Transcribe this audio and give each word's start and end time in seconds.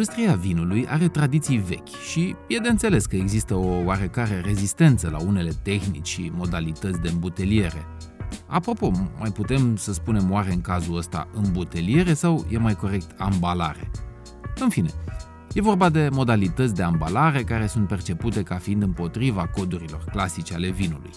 Industria 0.00 0.34
vinului 0.34 0.86
are 0.88 1.08
tradiții 1.08 1.58
vechi 1.58 1.88
și 2.10 2.34
e 2.48 2.58
de 2.58 2.68
înțeles 2.68 3.06
că 3.06 3.16
există 3.16 3.54
o 3.54 3.84
oarecare 3.84 4.40
rezistență 4.44 5.08
la 5.10 5.20
unele 5.22 5.50
tehnici 5.62 6.08
și 6.08 6.32
modalități 6.34 7.00
de 7.00 7.08
îmbuteliere. 7.08 7.86
Apropo, 8.46 8.90
mai 9.18 9.30
putem 9.30 9.76
să 9.76 9.92
spunem 9.92 10.30
oare 10.30 10.52
în 10.52 10.60
cazul 10.60 10.96
ăsta 10.96 11.28
îmbuteliere 11.32 12.14
sau 12.14 12.46
e 12.50 12.58
mai 12.58 12.74
corect 12.74 13.20
ambalare? 13.20 13.90
În 14.60 14.68
fine, 14.68 14.90
e 15.52 15.60
vorba 15.60 15.88
de 15.88 16.08
modalități 16.12 16.74
de 16.74 16.82
ambalare 16.82 17.42
care 17.42 17.66
sunt 17.66 17.86
percepute 17.86 18.42
ca 18.42 18.56
fiind 18.56 18.82
împotriva 18.82 19.46
codurilor 19.46 20.04
clasice 20.04 20.54
ale 20.54 20.70
vinului. 20.70 21.10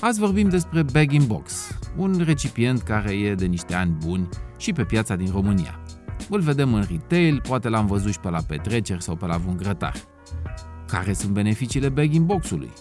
Azi 0.00 0.20
vorbim 0.20 0.48
despre 0.48 0.82
bag-in-box, 0.92 1.78
un 1.96 2.22
recipient 2.24 2.82
care 2.82 3.12
e 3.12 3.34
de 3.34 3.46
niște 3.46 3.74
ani 3.74 3.96
buni 4.04 4.28
și 4.58 4.72
pe 4.72 4.84
piața 4.84 5.16
din 5.16 5.30
România. 5.30 5.80
Îl 6.28 6.40
vedem 6.40 6.74
în 6.74 6.84
retail, 6.90 7.40
poate 7.40 7.68
l-am 7.68 7.86
văzut 7.86 8.12
și 8.12 8.20
pe 8.20 8.30
la 8.30 8.40
petreceri 8.46 9.02
sau 9.02 9.16
pe 9.16 9.26
la 9.26 9.36
vreun 9.36 9.56
grătar. 9.56 9.94
Care 10.86 11.12
sunt 11.12 11.32
beneficiile 11.32 11.88
bag-in-box-ului? 11.88 12.72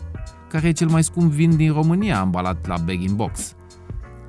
Care 0.50 0.68
e 0.68 0.72
cel 0.72 0.88
mai 0.88 1.04
scump 1.04 1.32
vin 1.32 1.56
din 1.56 1.74
România 1.74 2.20
ambalat 2.20 2.68
la 2.68 2.78
bag-in-box? 2.78 3.56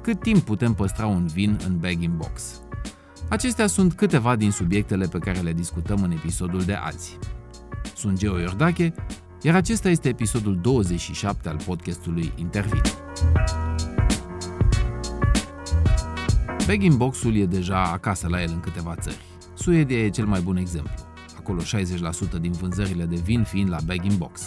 Cât 0.03 0.21
timp 0.21 0.39
putem 0.39 0.75
păstra 0.75 1.07
un 1.07 1.27
vin 1.27 1.59
în 1.67 1.79
bag-in-box? 1.79 2.63
Acestea 3.29 3.67
sunt 3.67 3.93
câteva 3.93 4.37
din 4.37 4.51
subiectele 4.51 5.07
pe 5.07 5.19
care 5.19 5.41
le 5.41 5.53
discutăm 5.53 6.03
în 6.03 6.11
episodul 6.11 6.61
de 6.61 6.75
azi. 6.75 7.19
Sunt 7.95 8.19
Geo 8.19 8.39
Iordache, 8.39 8.95
iar 9.43 9.55
acesta 9.55 9.89
este 9.89 10.09
episodul 10.09 10.59
27 10.63 11.49
al 11.49 11.57
podcastului 11.67 12.33
Intervin. 12.37 12.83
Bag 16.69 16.93
box-ul 16.95 17.37
e 17.37 17.47
deja 17.47 17.83
acasă 17.83 18.29
la 18.29 18.43
el 18.43 18.51
în 18.53 18.61
câteva 18.61 18.95
țări. 19.01 19.25
Suedia 19.55 19.99
e 19.99 20.09
cel 20.09 20.27
mai 20.27 20.41
bun 20.41 20.57
exemplu, 20.57 20.93
acolo 21.39 21.61
60% 21.63 22.41
din 22.41 22.53
vânzările 22.53 23.05
de 23.05 23.17
vin 23.17 23.43
fiind 23.43 23.71
la 23.71 23.77
bag 23.85 24.13
box. 24.13 24.43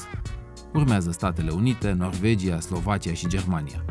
Urmează 0.73 1.11
Statele 1.11 1.51
Unite, 1.51 1.91
Norvegia, 1.91 2.59
Slovacia 2.59 3.13
și 3.13 3.27
Germania. 3.27 3.85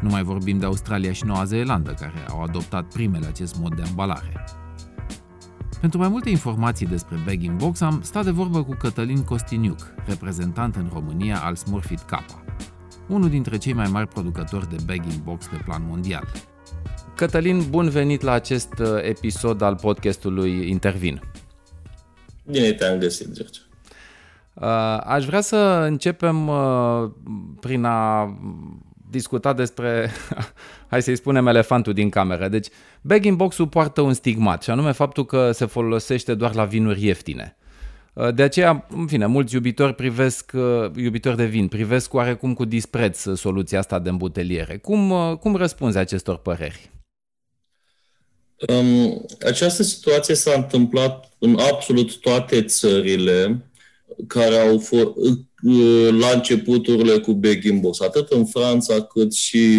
Nu 0.00 0.08
mai 0.08 0.22
vorbim 0.22 0.58
de 0.58 0.64
Australia 0.64 1.12
și 1.12 1.24
Noua 1.24 1.44
Zeelandă, 1.44 1.92
care 2.00 2.24
au 2.28 2.42
adoptat 2.42 2.92
primele 2.92 3.26
acest 3.26 3.58
mod 3.60 3.74
de 3.74 3.82
ambalare. 3.82 4.44
Pentru 5.80 5.98
mai 5.98 6.08
multe 6.08 6.30
informații 6.30 6.86
despre 6.86 7.16
Bag 7.24 7.56
Box 7.56 7.80
am 7.80 8.00
stat 8.02 8.24
de 8.24 8.30
vorbă 8.30 8.64
cu 8.64 8.74
Cătălin 8.74 9.22
Costiniuc, 9.24 9.94
reprezentant 10.06 10.76
în 10.76 10.90
România 10.92 11.38
al 11.38 11.54
Smurfit 11.54 12.00
Kappa, 12.00 12.44
unul 13.08 13.28
dintre 13.28 13.56
cei 13.56 13.72
mai 13.72 13.88
mari 13.90 14.08
producători 14.08 14.68
de 14.68 14.76
Bag 14.86 15.14
Box 15.22 15.46
pe 15.46 15.60
plan 15.64 15.84
mondial. 15.88 16.28
Cătălin, 17.18 17.64
bun 17.70 17.88
venit 17.88 18.20
la 18.20 18.32
acest 18.32 18.72
uh, 18.78 18.86
episod 19.02 19.62
al 19.62 19.76
podcastului 19.76 20.68
Intervin. 20.68 21.20
Bine 22.50 22.72
te-am 22.72 22.98
găsit, 22.98 23.32
George. 23.32 23.60
Uh, 24.54 24.98
aș 25.04 25.24
vrea 25.24 25.40
să 25.40 25.56
începem 25.86 26.48
uh, 26.48 27.10
prin 27.60 27.84
a 27.84 28.34
discuta 29.10 29.52
despre, 29.52 30.10
hai 30.90 31.02
să-i 31.02 31.16
spunem, 31.16 31.46
elefantul 31.46 31.92
din 31.92 32.08
cameră. 32.08 32.48
Deci, 32.48 32.66
bag 33.00 33.32
box 33.32 33.58
ul 33.58 33.68
poartă 33.68 34.00
un 34.00 34.12
stigmat, 34.12 34.62
și 34.62 34.70
anume 34.70 34.92
faptul 34.92 35.26
că 35.26 35.52
se 35.52 35.66
folosește 35.66 36.34
doar 36.34 36.54
la 36.54 36.64
vinuri 36.64 37.04
ieftine. 37.04 37.56
De 38.34 38.42
aceea, 38.42 38.86
în 38.88 39.06
fine, 39.06 39.26
mulți 39.26 39.54
iubitori 39.54 39.94
privesc, 39.94 40.52
iubitori 40.94 41.36
de 41.36 41.44
vin, 41.44 41.68
privesc 41.68 42.14
oarecum 42.14 42.54
cu 42.54 42.64
dispreț 42.64 43.26
soluția 43.34 43.78
asta 43.78 43.98
de 43.98 44.08
îmbuteliere. 44.08 44.76
Cum, 44.76 45.12
cum 45.40 45.56
răspunzi 45.56 45.98
acestor 45.98 46.36
păreri? 46.36 46.90
Um, 48.66 49.26
această 49.40 49.82
situație 49.82 50.34
s-a 50.34 50.52
întâmplat 50.52 51.32
în 51.38 51.58
absolut 51.58 52.20
toate 52.20 52.62
țările 52.62 53.70
care 54.26 54.56
au 54.56 54.78
fost 54.78 55.08
la 56.18 56.30
începuturile 56.30 57.18
cu 57.18 57.32
Begin 57.32 57.80
Box, 57.80 58.00
atât 58.00 58.30
în 58.30 58.46
Franța 58.46 59.02
cât 59.02 59.34
și 59.34 59.78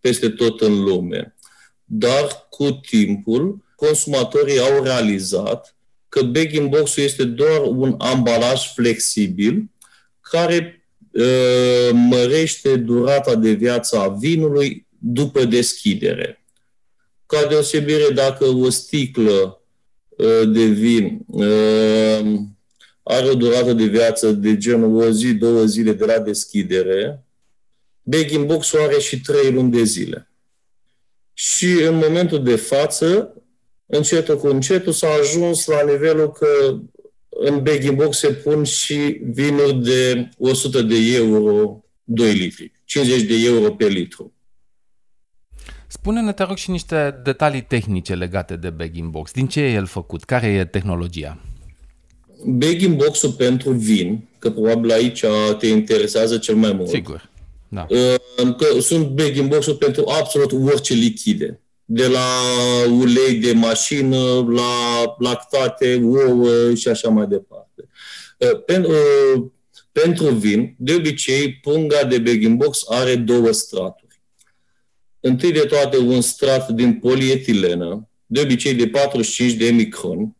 peste 0.00 0.28
tot 0.28 0.60
în 0.60 0.82
lume. 0.82 1.36
Dar 1.84 2.46
cu 2.50 2.70
timpul, 2.70 3.64
consumatorii 3.74 4.58
au 4.58 4.82
realizat 4.82 5.76
că 6.08 6.22
Begin 6.22 6.68
Box-ul 6.68 7.02
este 7.02 7.24
doar 7.24 7.60
un 7.62 7.94
ambalaj 7.98 8.72
flexibil 8.74 9.70
care 10.20 10.86
uh, 11.10 11.90
mărește 11.92 12.76
durata 12.76 13.34
de 13.34 13.50
viață 13.50 13.98
a 13.98 14.08
vinului 14.08 14.86
după 14.98 15.44
deschidere. 15.44 16.45
Ca 17.26 17.46
deosebire 17.46 18.08
dacă 18.14 18.44
o 18.44 18.70
sticlă 18.70 19.62
uh, 20.08 20.42
de 20.52 20.64
vin 20.64 21.24
uh, 21.26 22.40
are 23.02 23.28
o 23.28 23.34
durată 23.34 23.72
de 23.72 23.84
viață 23.84 24.32
de 24.32 24.56
genul 24.56 25.02
o 25.02 25.10
zi, 25.10 25.34
două 25.34 25.64
zile 25.64 25.92
de 25.92 26.04
la 26.04 26.18
deschidere, 26.18 27.24
bag 28.02 28.44
box 28.44 28.74
are 28.74 28.98
și 28.98 29.20
trei 29.20 29.52
luni 29.52 29.70
de 29.70 29.82
zile. 29.82 30.30
Și 31.32 31.66
în 31.66 31.94
momentul 31.94 32.42
de 32.42 32.56
față, 32.56 33.34
încetul 33.86 34.38
cu 34.38 34.46
încetul, 34.46 34.92
s-a 34.92 35.08
ajuns 35.20 35.66
la 35.66 35.82
nivelul 35.82 36.32
că 36.32 36.78
în 37.28 37.62
bag 37.62 37.90
box 37.90 38.18
se 38.18 38.32
pun 38.32 38.64
și 38.64 39.20
vinuri 39.22 39.74
de 39.74 40.28
100 40.38 40.82
de 40.82 40.96
euro 41.14 41.84
2 42.04 42.32
litri, 42.32 42.72
50 42.84 43.22
de 43.22 43.34
euro 43.44 43.74
pe 43.74 43.86
litru. 43.86 44.35
Spune-ne, 46.00 46.32
te 46.32 46.42
rog, 46.42 46.56
și 46.56 46.70
niște 46.70 47.20
detalii 47.24 47.62
tehnice 47.62 48.14
legate 48.14 48.56
de 48.56 48.70
bag 48.70 49.02
box. 49.02 49.30
Din 49.32 49.46
ce 49.46 49.60
e 49.60 49.72
el 49.72 49.86
făcut? 49.86 50.24
Care 50.24 50.46
e 50.46 50.64
tehnologia? 50.64 51.38
bag 52.44 52.86
box-ul 52.86 53.30
pentru 53.30 53.70
vin, 53.70 54.28
că 54.38 54.50
probabil 54.50 54.90
aici 54.90 55.24
te 55.58 55.66
interesează 55.66 56.38
cel 56.38 56.54
mai 56.54 56.72
mult. 56.72 56.88
Sigur. 56.88 57.30
Da. 57.68 57.86
Că 58.36 58.80
sunt 58.80 59.06
bag 59.06 59.40
box-uri 59.40 59.76
pentru 59.76 60.04
absolut 60.08 60.52
orice 60.52 60.94
lichide. 60.94 61.60
De 61.84 62.06
la 62.06 62.28
ulei 62.90 63.34
de 63.34 63.52
mașină, 63.52 64.46
la 64.48 65.02
lactate, 65.18 66.00
ouă 66.02 66.74
și 66.74 66.88
așa 66.88 67.08
mai 67.08 67.26
departe. 67.26 67.88
Pentru, 68.66 68.92
pentru 69.92 70.28
vin, 70.28 70.74
de 70.78 70.94
obicei, 70.94 71.52
punga 71.54 72.04
de 72.04 72.18
bag 72.18 72.46
box 72.46 72.84
are 72.88 73.16
două 73.16 73.52
straturi. 73.52 74.05
Întâi 75.20 75.52
de 75.52 75.60
toate 75.60 75.98
un 75.98 76.20
strat 76.20 76.68
din 76.68 76.98
polietilenă, 76.98 78.08
de 78.26 78.40
obicei 78.40 78.74
de 78.74 78.88
45 78.88 79.52
de 79.52 79.70
microni, 79.70 80.36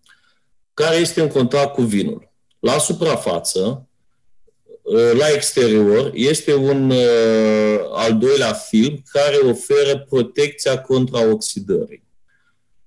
care 0.75 0.97
este 0.97 1.20
în 1.20 1.28
contact 1.28 1.75
cu 1.75 1.82
vinul. 1.82 2.32
La 2.59 2.78
suprafață, 2.78 3.88
ă, 4.86 5.12
la 5.12 5.28
exterior, 5.34 6.10
este 6.15 6.54
un 6.54 6.91
ă, 6.91 6.97
al 7.92 8.19
doilea 8.19 8.53
film 8.53 9.03
care 9.10 9.36
oferă 9.36 9.98
protecția 10.09 10.81
contra 10.81 11.31
oxidării. 11.31 12.04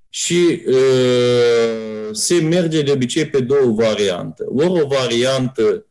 Și 0.10 0.64
uh, 0.68 2.10
se 2.12 2.36
merge 2.36 2.82
de 2.82 2.92
obicei 2.92 3.26
pe 3.26 3.40
două 3.40 3.72
variante. 3.72 4.44
Ori 4.48 4.82
o 4.82 4.88
variantă 4.88 5.86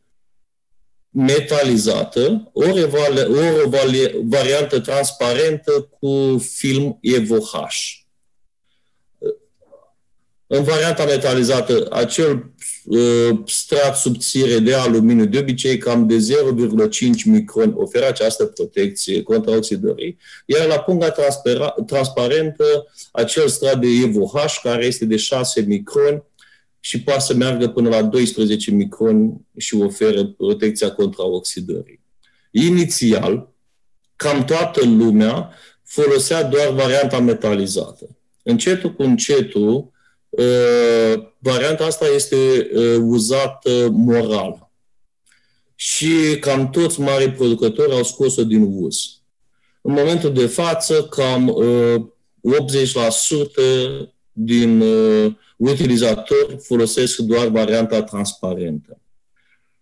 metalizată, 1.10 2.50
ori, 2.52 2.82
ori 2.82 3.64
o 3.64 3.68
variantă 4.22 4.80
transparentă 4.80 5.88
cu 6.00 6.44
film 6.54 6.98
EVOH. 7.00 7.62
În 10.50 10.62
varianta 10.62 11.04
metalizată, 11.04 11.86
acel 11.90 12.52
uh, 12.84 13.38
strat 13.46 13.96
subțire 13.96 14.58
de 14.58 14.74
aluminiu, 14.74 15.24
de 15.24 15.38
obicei 15.38 15.78
cam 15.78 16.06
de 16.06 16.16
0,5 16.16 16.98
micron, 17.24 17.74
oferă 17.76 18.06
această 18.06 18.44
protecție 18.44 19.22
contra 19.22 19.56
oxidării, 19.56 20.18
iar 20.46 20.66
la 20.66 20.78
punga 20.78 21.14
transparentă, 21.86 22.86
acel 23.12 23.48
strat 23.48 23.80
de 23.80 23.86
EVOH, 24.04 24.54
care 24.62 24.84
este 24.84 25.04
de 25.04 25.16
6 25.16 25.60
micron 25.60 26.24
și 26.80 27.02
poate 27.02 27.20
să 27.20 27.34
meargă 27.34 27.68
până 27.68 27.88
la 27.88 28.02
12 28.02 28.70
micron 28.70 29.46
și 29.56 29.74
oferă 29.74 30.26
protecția 30.26 30.92
contra 30.92 31.24
oxidării. 31.24 32.00
Inițial, 32.50 33.52
cam 34.16 34.44
toată 34.44 34.84
lumea 34.84 35.54
folosea 35.84 36.42
doar 36.42 36.68
varianta 36.68 37.20
metalizată. 37.20 38.16
Încetul 38.42 38.94
cu 38.94 39.02
încetul, 39.02 39.92
Uh, 40.28 41.24
varianta 41.38 41.84
asta 41.84 42.06
este 42.06 42.70
uh, 42.74 42.96
uzată 43.00 43.88
moral. 43.90 44.70
Și 45.74 46.38
cam 46.40 46.70
toți 46.70 47.00
mari 47.00 47.30
producători 47.30 47.92
au 47.92 48.02
scos-o 48.02 48.44
din 48.44 48.62
uz. 48.62 48.96
În 49.80 49.92
momentul 49.92 50.32
de 50.32 50.46
față, 50.46 51.02
cam 51.02 51.56
80% 52.40 54.10
uh, 54.38 54.44
din 54.44 54.82
utilizatori 55.56 56.58
folosesc 56.62 57.16
doar 57.16 57.46
varianta 57.46 58.02
transparentă. 58.02 59.00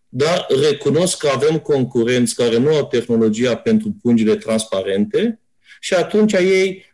Dar 0.08 0.47
recunosc 0.70 1.19
că 1.19 1.29
avem 1.35 1.58
concurenți 1.58 2.35
care 2.35 2.58
nu 2.58 2.75
au 2.75 2.87
tehnologia 2.87 3.56
pentru 3.56 3.97
pungile 4.03 4.37
transparente 4.37 5.41
și 5.81 5.94
atunci 5.94 6.32
ei 6.32 6.85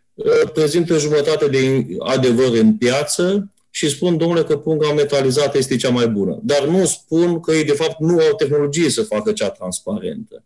prezintă 0.53 0.99
jumătate 0.99 1.49
de 1.49 1.87
adevăr 1.99 2.53
în 2.53 2.77
piață 2.77 3.53
și 3.71 3.89
spun, 3.89 4.17
domnule, 4.17 4.43
că 4.43 4.57
punga 4.57 4.93
metalizată 4.93 5.59
este 5.59 5.77
cea 5.77 5.91
mai 5.91 6.09
bună. 6.09 6.39
Dar 6.43 6.65
nu 6.65 6.85
spun 6.85 7.41
că 7.41 7.53
ei, 7.53 7.65
de 7.65 7.73
fapt, 7.73 8.01
nu 8.01 8.19
au 8.19 8.35
tehnologie 8.37 8.91
să 8.91 9.03
facă 9.03 9.33
cea 9.33 9.51
transparentă. 9.51 10.45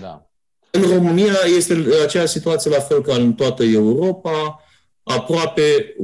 Da. 0.00 0.30
În 0.70 0.82
România 0.82 1.34
este 1.56 1.86
aceeași 2.04 2.32
situație 2.32 2.70
la 2.70 2.80
fel 2.80 3.02
ca 3.02 3.14
în 3.14 3.34
toată 3.34 3.62
Europa. 3.62 4.62
Aproape 5.08 5.94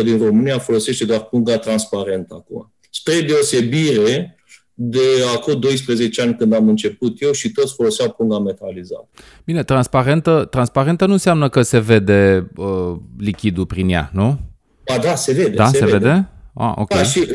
80% 0.00 0.02
din 0.04 0.18
România 0.18 0.58
folosește 0.58 1.04
doar 1.04 1.24
punga 1.24 1.58
transparentă 1.58 2.34
acum. 2.34 2.72
Spre 2.90 3.20
deosebire 3.20 4.36
de 4.74 5.00
acum 5.34 5.60
12 5.60 6.22
ani 6.22 6.36
când 6.36 6.52
am 6.52 6.68
început 6.68 7.22
eu 7.22 7.32
și 7.32 7.50
toți 7.50 7.74
foloseau 7.74 8.10
punga 8.10 8.38
metalizată. 8.38 9.08
Bine, 9.44 9.62
transparentă, 9.62 10.46
transparentă 10.50 11.06
nu 11.06 11.12
înseamnă 11.12 11.48
că 11.48 11.62
se 11.62 11.78
vede 11.78 12.50
uh, 12.56 12.96
lichidul 13.18 13.66
prin 13.66 13.88
ea, 13.88 14.10
nu? 14.12 14.38
Ba 14.84 14.98
da, 14.98 15.14
se 15.14 15.32
vede. 15.32 15.54
Da, 15.54 15.66
se, 15.66 15.76
se 15.78 15.84
vede? 15.84 15.98
vede? 15.98 16.28
Ah, 16.54 16.72
ok. 16.76 16.88
Da, 16.88 17.02
și 17.02 17.18
uh, 17.18 17.28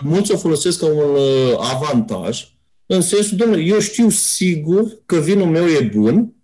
mulți 0.00 0.32
o 0.32 0.36
folosesc 0.36 0.78
ca 0.78 0.86
un 0.86 1.14
uh, 1.14 1.72
avantaj, 1.74 2.48
în 2.86 3.00
sensul, 3.00 3.36
domnule, 3.36 3.62
eu 3.62 3.78
știu 3.78 4.08
sigur 4.08 4.84
că 5.06 5.16
vinul 5.16 5.46
meu 5.46 5.66
e 5.66 5.90
bun 5.94 6.34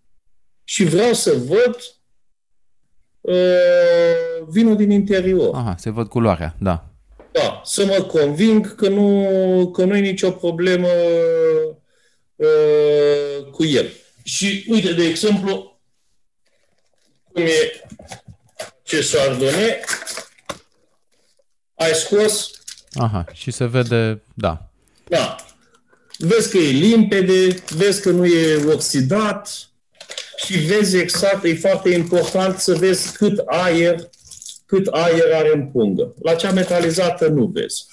și 0.65 0.85
vreau 0.85 1.13
să 1.13 1.37
văd 1.49 1.77
uh, 3.23 4.47
vinul 4.49 4.77
din 4.77 4.91
interior. 4.91 5.55
Aha, 5.55 5.75
se 5.79 5.91
văd 5.91 6.09
culoarea, 6.09 6.57
da. 6.59 6.87
Da, 7.33 7.61
să 7.65 7.85
mă 7.85 8.03
conving 8.03 8.75
că 8.75 8.89
nu, 8.89 9.71
că 9.73 9.85
nu 9.85 9.97
e 9.97 10.01
nicio 10.01 10.31
problemă 10.31 10.89
uh, 12.37 13.45
cu 13.51 13.65
el. 13.65 13.93
Și 14.23 14.67
uite, 14.69 14.93
de 14.93 15.05
exemplu, 15.05 15.81
cum 17.33 17.43
e 17.43 17.87
ce 18.83 19.01
sardone, 19.01 19.81
ai 21.75 21.93
scos. 21.95 22.51
Aha, 22.93 23.25
și 23.33 23.51
se 23.51 23.67
vede, 23.67 24.23
da. 24.35 24.71
Da. 25.09 25.37
Vezi 26.19 26.51
că 26.51 26.59
e 26.59 26.71
limpede, 26.71 27.63
vezi 27.69 28.03
că 28.03 28.11
nu 28.11 28.25
e 28.27 28.73
oxidat 28.73 29.72
și 30.45 30.59
vezi 30.59 30.97
exact, 30.97 31.45
e 31.45 31.55
foarte 31.55 31.91
important 31.91 32.59
să 32.59 32.75
vezi 32.75 33.17
cât 33.17 33.43
aer, 33.47 33.97
cât 34.67 34.87
aer 34.87 35.35
are 35.35 35.51
în 35.55 35.67
pungă. 35.67 36.15
La 36.23 36.35
cea 36.35 36.53
metalizată 36.53 37.29
nu 37.29 37.47
vezi. 37.47 37.87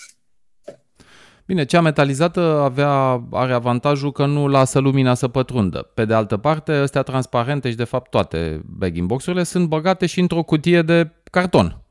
Bine, 1.46 1.66
cea 1.66 1.82
metalizată 1.82 2.40
avea, 2.40 3.24
are 3.32 3.54
avantajul 3.54 4.12
că 4.12 4.26
nu 4.26 4.48
lasă 4.48 4.80
lumina 4.80 5.14
să 5.14 5.28
pătrundă. 5.28 5.82
Pe 5.94 6.06
de 6.06 6.14
altă 6.14 6.38
parte, 6.38 6.72
astea 6.72 7.02
transparente 7.02 7.70
și 7.70 7.76
de 7.76 7.84
fapt 7.84 8.10
toate 8.10 8.62
bag 8.66 9.00
box-urile 9.00 9.44
sunt 9.44 9.68
băgate 9.68 10.06
și 10.06 10.20
într-o 10.20 10.44
cutie 10.44 10.82
de 10.82 11.10
carton. 11.32 11.82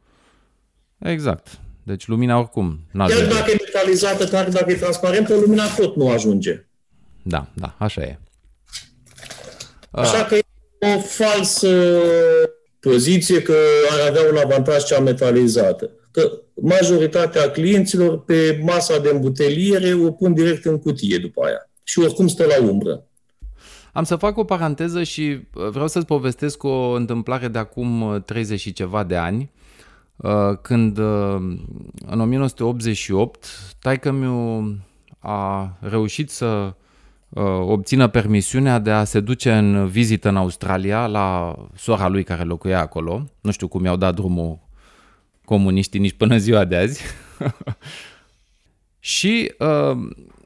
Exact. 0.99 1.59
Deci 1.83 2.07
lumina 2.07 2.39
oricum 2.39 2.81
nu 2.91 3.07
Chiar 3.07 3.27
dacă 3.27 3.51
e 3.51 3.57
metalizată, 3.65 4.25
chiar 4.25 4.49
dacă 4.49 4.71
e 4.71 4.75
transparentă, 4.75 5.35
lumina 5.35 5.67
tot 5.77 5.97
nu 5.97 6.11
ajunge. 6.11 6.67
Da, 7.23 7.47
da, 7.55 7.75
așa 7.79 8.03
e. 8.03 8.19
Așa 9.91 10.25
că 10.25 10.35
e 10.35 10.41
o 10.81 10.99
falsă 10.99 12.01
poziție 12.81 13.43
că 13.43 13.57
ar 13.91 14.09
avea 14.09 14.23
un 14.31 14.37
avantaj 14.37 14.85
cea 14.85 15.01
metalizată. 15.01 15.91
Că 16.11 16.31
majoritatea 16.55 17.51
clienților 17.51 18.25
pe 18.25 18.61
masa 18.63 18.99
de 18.99 19.11
îmbuteliere 19.13 19.95
o 19.95 20.11
pun 20.11 20.35
direct 20.35 20.65
în 20.65 20.79
cutie 20.79 21.19
după 21.19 21.45
aia. 21.45 21.71
Și 21.83 21.99
oricum 21.99 22.29
stă 22.29 22.45
la 22.45 22.67
umbră. 22.69 23.03
Am 23.93 24.05
să 24.05 24.17
fac 24.17 24.37
o 24.37 24.45
paranteză 24.45 25.03
și 25.03 25.41
vreau 25.53 25.89
să-ți 25.89 26.07
povestesc 26.07 26.63
o 26.63 26.91
întâmplare 26.91 27.49
de 27.49 27.59
acum 27.59 28.23
30 28.27 28.61
și 28.61 28.73
ceva 28.73 29.05
de 29.05 29.17
ani. 29.17 29.51
Uh, 30.17 30.59
când 30.63 30.99
uh, 30.99 31.37
în 32.07 32.21
1988 32.21 33.47
taică 33.81 34.11
mi 34.11 34.27
a 35.19 35.77
reușit 35.81 36.31
să 36.31 36.47
uh, 36.47 36.73
obțină 37.61 38.09
permisiunea 38.09 38.79
de 38.79 38.91
a 38.91 39.05
se 39.05 39.21
duce 39.21 39.53
în 39.53 39.87
vizită 39.87 40.29
în 40.29 40.37
Australia 40.37 41.07
la 41.07 41.57
sora 41.75 42.09
lui 42.09 42.25
care 42.25 42.43
locuia 42.43 42.81
acolo. 42.81 43.29
Nu 43.41 43.51
știu 43.51 43.69
cum 43.69 43.85
i-au 43.85 43.97
dat 43.97 44.15
drumul 44.15 44.59
comuniștii 45.45 46.01
nici 46.01 46.17
până 46.17 46.37
ziua 46.37 46.65
de 46.65 46.77
azi. 46.77 47.03
și 48.99 49.53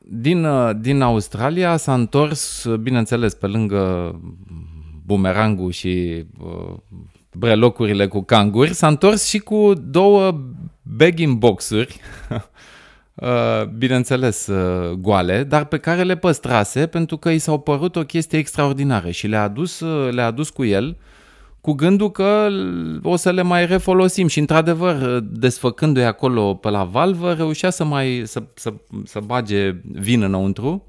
din, 0.00 0.46
din 0.81 1.00
Australia 1.00 1.76
s-a 1.76 1.94
întors, 1.94 2.67
bineînțeles, 2.81 3.34
pe 3.34 3.46
lângă 3.46 4.14
bumerangul 5.05 5.70
și 5.70 6.25
brelocurile 7.32 8.06
cu 8.06 8.23
canguri, 8.23 8.75
s-a 8.75 8.88
întors 8.88 9.29
și 9.29 9.38
cu 9.38 9.73
două 9.75 10.40
bagging 10.82 11.38
boxuri, 11.38 12.00
uh, 12.31 12.40
bineînțeles 13.76 14.46
uh, 14.46 14.90
goale, 14.90 15.44
dar 15.44 15.64
pe 15.64 15.78
care 15.78 16.02
le 16.02 16.16
păstrase 16.16 16.86
pentru 16.86 17.16
că 17.16 17.30
i 17.30 17.38
s-au 17.38 17.60
părut 17.60 17.96
o 17.96 18.04
chestie 18.04 18.38
extraordinară 18.38 19.10
și 19.10 19.26
le-a 19.26 19.42
adus, 19.42 19.80
uh, 19.80 20.12
le-a 20.12 20.26
adus 20.26 20.50
cu 20.50 20.64
el 20.64 20.96
cu 21.60 21.72
gândul 21.72 22.10
că 22.10 22.48
o 23.02 23.16
să 23.16 23.30
le 23.30 23.42
mai 23.42 23.66
refolosim 23.66 24.26
și 24.26 24.38
într-adevăr, 24.38 25.20
desfăcându-i 25.20 26.04
acolo 26.04 26.54
pe 26.54 26.70
la 26.70 26.84
valvă, 26.84 27.32
reușea 27.32 27.70
să 27.70 27.84
mai 27.84 28.22
să, 28.24 28.42
să, 28.54 28.72
să 29.04 29.20
bage 29.20 29.70
vin 29.82 30.22
înăuntru 30.22 30.86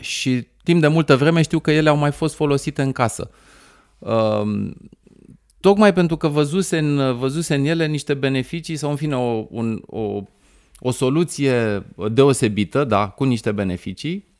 și 0.00 0.46
timp 0.62 0.80
de 0.80 0.88
multă 0.88 1.16
vreme 1.16 1.42
știu 1.42 1.58
că 1.58 1.70
ele 1.70 1.88
au 1.88 1.96
mai 1.96 2.12
fost 2.12 2.34
folosite 2.34 2.82
în 2.82 2.92
casă. 2.92 3.30
Tocmai 5.60 5.92
pentru 5.92 6.16
că 6.16 6.28
văzuse 6.28 6.78
în, 6.78 7.16
văzuse 7.16 7.54
în 7.54 7.64
ele 7.64 7.86
niște 7.86 8.14
beneficii 8.14 8.76
sau 8.76 8.90
în 8.90 8.96
fine 8.96 9.16
o, 9.16 9.46
un, 9.50 9.82
o, 9.86 10.22
o 10.78 10.90
soluție 10.90 11.86
deosebită, 12.12 12.84
da, 12.84 13.08
cu 13.08 13.24
niște 13.24 13.52
beneficii. 13.52 14.32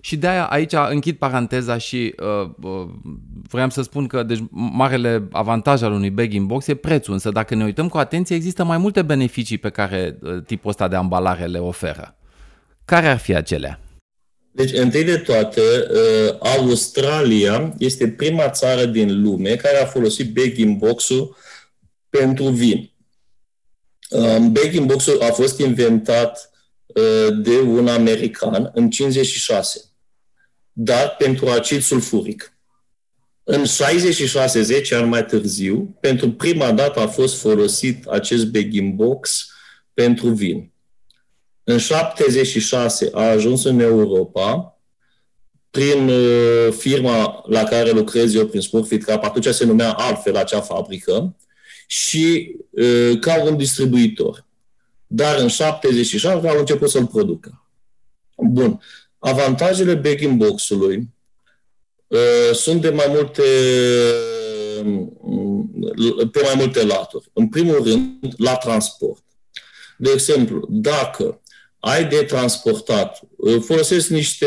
Și 0.00 0.16
de 0.16 0.26
aia 0.26 0.44
aici 0.44 0.72
închid 0.88 1.16
paranteza 1.16 1.78
și 1.78 2.14
uh, 2.18 2.50
uh, 2.62 2.88
vreau 3.48 3.70
să 3.70 3.82
spun 3.82 4.06
că 4.06 4.22
deci, 4.22 4.42
marele 4.50 5.28
avantaj 5.32 5.82
al 5.82 5.92
unui 5.92 6.10
bag 6.10 6.32
in 6.32 6.46
box 6.46 6.66
e 6.66 6.74
prețul, 6.74 7.12
însă 7.12 7.30
dacă 7.30 7.54
ne 7.54 7.64
uităm 7.64 7.88
cu 7.88 7.98
atenție 7.98 8.36
există 8.36 8.64
mai 8.64 8.78
multe 8.78 9.02
beneficii 9.02 9.58
pe 9.58 9.68
care 9.68 10.18
uh, 10.22 10.42
tipul 10.46 10.70
ăsta 10.70 10.88
de 10.88 10.96
ambalare 10.96 11.46
le 11.46 11.58
oferă. 11.58 12.16
Care 12.84 13.06
ar 13.06 13.18
fi 13.18 13.34
acelea? 13.34 13.80
Deci, 14.52 14.72
întâi 14.72 15.04
de 15.04 15.16
toate, 15.16 15.60
uh, 15.60 16.36
Australia 16.58 17.74
este 17.78 18.08
prima 18.08 18.48
țară 18.48 18.84
din 18.84 19.22
lume 19.22 19.54
care 19.54 19.82
a 19.82 19.86
folosit 19.86 20.34
bagging 20.34 20.78
box-ul 20.78 21.36
pentru 22.10 22.44
vin. 22.44 22.90
Um, 24.10 24.52
bagging 24.52 24.86
box-ul 24.86 25.20
a 25.20 25.32
fost 25.32 25.58
inventat 25.58 26.50
uh, 26.86 27.28
de 27.42 27.60
un 27.60 27.88
american 27.88 28.70
în 28.74 28.90
56, 28.90 29.84
dar 30.72 31.14
pentru 31.18 31.46
acid 31.46 31.82
sulfuric. 31.82 32.56
În 33.42 33.64
66, 33.64 34.62
10 34.62 34.94
ani 34.94 35.08
mai 35.08 35.24
târziu, 35.24 35.96
pentru 36.00 36.30
prima 36.32 36.72
dată 36.72 37.00
a 37.00 37.06
fost 37.06 37.40
folosit 37.40 38.06
acest 38.06 38.46
bagging 38.46 38.94
box 38.94 39.48
pentru 39.94 40.28
vin. 40.28 40.72
În 41.64 41.78
76 41.78 43.08
a 43.12 43.22
ajuns 43.22 43.64
în 43.64 43.80
Europa 43.80 44.80
prin 45.70 46.08
uh, 46.08 46.72
firma 46.78 47.44
la 47.46 47.64
care 47.64 47.90
lucrez 47.90 48.34
eu, 48.34 48.46
prin 48.46 48.60
Smurfit 48.60 49.04
Cap, 49.04 49.24
atunci 49.24 49.46
se 49.46 49.64
numea 49.64 49.92
altfel 49.92 50.36
acea 50.36 50.60
fabrică, 50.60 51.36
și 51.86 52.56
uh, 52.70 53.18
ca 53.20 53.42
un 53.42 53.56
distribuitor. 53.56 54.46
Dar 55.06 55.38
în 55.38 55.48
77 55.48 56.48
au 56.48 56.58
început 56.58 56.90
să-l 56.90 57.06
producă. 57.06 57.66
Bun. 58.36 58.80
Avantajele 59.18 59.94
bagging 59.94 60.36
box-ului 60.36 61.08
uh, 62.06 62.54
sunt 62.54 62.80
de 62.80 62.90
mai 62.90 63.06
multe 63.08 63.42
pe 66.30 66.40
mai 66.42 66.54
multe 66.56 66.84
laturi. 66.84 67.30
În 67.32 67.48
primul 67.48 67.82
rând, 67.84 68.34
la 68.36 68.56
transport. 68.56 69.24
De 69.98 70.10
exemplu, 70.10 70.66
dacă 70.70 71.40
ai 71.78 72.04
de 72.04 72.22
transportat. 72.22 73.20
Folosesc 73.64 74.08
niște 74.08 74.46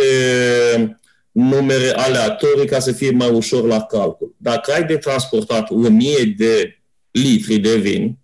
numere 1.32 1.90
aleatorii 1.90 2.66
ca 2.66 2.80
să 2.80 2.92
fie 2.92 3.12
mai 3.12 3.30
ușor 3.30 3.64
la 3.64 3.84
calcul. 3.84 4.36
Dacă 4.38 4.72
ai 4.72 4.84
de 4.84 4.98
transportat 4.98 5.70
1000 5.70 6.34
de 6.38 6.79
litri 7.12 7.58
de 7.58 7.78
vin, 7.78 8.18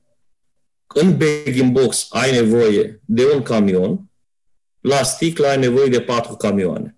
în 0.88 1.18
bag 1.18 1.72
box 1.72 2.08
ai 2.10 2.32
nevoie 2.32 3.02
de 3.06 3.26
un 3.34 3.42
camion, 3.42 4.10
la 4.80 5.04
sticlă 5.04 5.48
ai 5.48 5.58
nevoie 5.58 5.90
de 5.90 6.02
patru 6.02 6.36
camioane. 6.36 6.98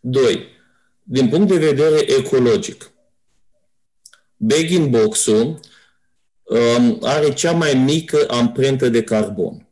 2. 0.00 0.46
Din 1.02 1.28
punct 1.28 1.48
de 1.48 1.58
vedere 1.58 2.12
ecologic, 2.12 2.90
bag 4.36 4.86
box-ul 4.88 5.60
um, 6.42 6.98
are 7.02 7.32
cea 7.32 7.52
mai 7.52 7.74
mică 7.74 8.26
amprentă 8.28 8.88
de 8.88 9.02
carbon 9.02 9.70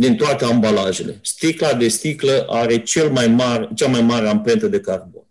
din 0.00 0.16
toate 0.16 0.44
ambalajele. 0.44 1.18
Sticla 1.22 1.74
de 1.74 1.88
sticlă 1.88 2.46
are 2.48 2.82
cel 2.82 3.10
mai 3.10 3.28
mare, 3.28 3.68
cea 3.74 3.88
mai 3.88 4.02
mare 4.02 4.28
amprentă 4.28 4.66
de 4.66 4.80
carbon. 4.80 5.24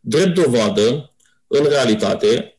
Drept 0.00 0.34
dovadă, 0.34 1.12
în 1.46 1.64
realitate, 1.64 2.28
80% 2.36 2.36
uh, 2.38 2.55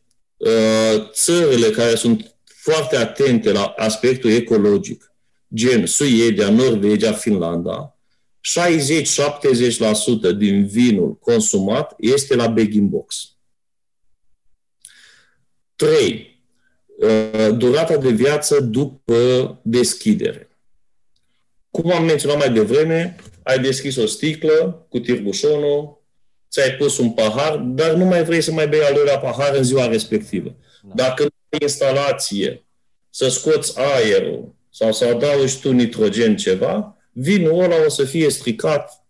țările 1.12 1.70
care 1.70 1.94
sunt 1.94 2.36
foarte 2.44 2.96
atente 2.96 3.52
la 3.52 3.64
aspectul 3.64 4.30
ecologic, 4.30 5.12
gen 5.54 5.86
Suedia, 5.86 6.50
Norvegia, 6.50 7.12
Finlanda, 7.12 7.98
60-70% 10.32 10.36
din 10.36 10.66
vinul 10.66 11.14
consumat 11.14 11.94
este 11.98 12.34
la 12.34 12.46
bag 12.46 12.74
box. 12.74 13.36
3. 15.76 16.42
Uh, 16.98 17.56
durata 17.56 17.96
de 17.96 18.10
viață 18.10 18.60
după 18.60 19.60
deschidere. 19.62 20.48
Cum 21.70 21.92
am 21.92 22.04
menționat 22.04 22.38
mai 22.38 22.52
devreme, 22.52 23.16
ai 23.42 23.58
deschis 23.58 23.96
o 23.96 24.06
sticlă 24.06 24.86
cu 24.88 24.98
tirbușonul, 24.98 25.97
ți-ai 26.50 26.70
pus 26.70 26.98
un 26.98 27.10
pahar, 27.10 27.56
dar 27.56 27.92
nu 27.92 28.04
mai 28.04 28.24
vrei 28.24 28.40
să 28.40 28.52
mai 28.52 28.68
bei 28.68 28.80
al 28.80 28.94
doilea 28.94 29.18
pahar 29.18 29.54
în 29.54 29.62
ziua 29.62 29.86
respectivă. 29.86 30.56
Da. 30.82 30.94
Dacă 30.94 31.22
nu 31.22 31.28
ai 31.48 31.58
instalație 31.62 32.64
să 33.10 33.28
scoți 33.28 33.78
aerul 33.78 34.54
sau 34.70 34.92
să 34.92 35.04
adaugi 35.04 35.60
tu 35.60 35.72
nitrogen 35.72 36.36
ceva, 36.36 36.96
vinul 37.12 37.62
ăla 37.62 37.76
o 37.86 37.88
să 37.88 38.04
fie 38.04 38.30
stricat 38.30 39.04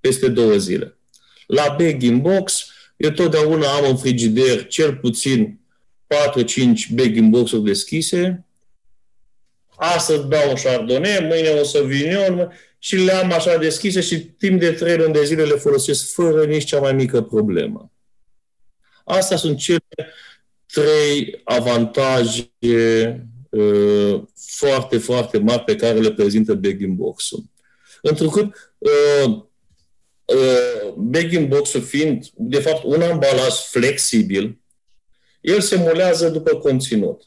peste 0.00 0.28
două 0.28 0.56
zile. 0.56 0.96
La 1.46 1.76
bag 1.78 2.02
in 2.02 2.20
box, 2.20 2.66
eu 2.96 3.10
totdeauna 3.10 3.66
am 3.66 3.84
în 3.88 3.96
frigider 3.96 4.66
cel 4.66 4.96
puțin 4.96 5.60
4-5 6.06 6.94
bag 6.94 7.16
in 7.16 7.30
box-uri 7.30 7.64
deschise. 7.64 8.44
Astăzi 9.76 10.26
beau 10.26 10.48
un 10.48 10.54
chardonnay, 10.62 11.26
mâine 11.28 11.48
o 11.48 11.64
să 11.64 11.82
vin 11.82 12.10
eu 12.10 12.52
și 12.78 12.96
le 12.96 13.12
am 13.12 13.32
așa 13.32 13.56
deschise 13.56 14.00
și 14.00 14.18
timp 14.18 14.60
de 14.60 14.72
3 14.72 14.96
luni 14.96 15.12
de 15.12 15.24
zile 15.24 15.44
le 15.44 15.54
folosesc 15.54 16.12
fără 16.12 16.44
nici 16.44 16.64
cea 16.64 16.80
mai 16.80 16.92
mică 16.92 17.22
problemă. 17.22 17.92
Astea 19.04 19.36
sunt 19.36 19.58
cele 19.58 20.12
trei 20.66 21.40
avantaje 21.44 22.50
uh, 23.50 24.22
foarte, 24.34 24.98
foarte 24.98 25.38
mari 25.38 25.64
pe 25.64 25.76
care 25.76 25.98
le 25.98 26.12
prezintă 26.12 26.54
bagging 26.54 26.96
box-ul. 26.96 27.44
Întrucât 28.02 28.74
uh, 28.78 29.42
uh, 30.24 30.92
bagging 30.96 31.48
box-ul 31.48 31.82
fiind, 31.82 32.26
de 32.34 32.60
fapt, 32.60 32.82
un 32.84 33.02
ambalaj 33.02 33.54
flexibil, 33.54 34.58
el 35.40 35.60
se 35.60 35.76
molează 35.76 36.28
după 36.28 36.56
conținut. 36.56 37.22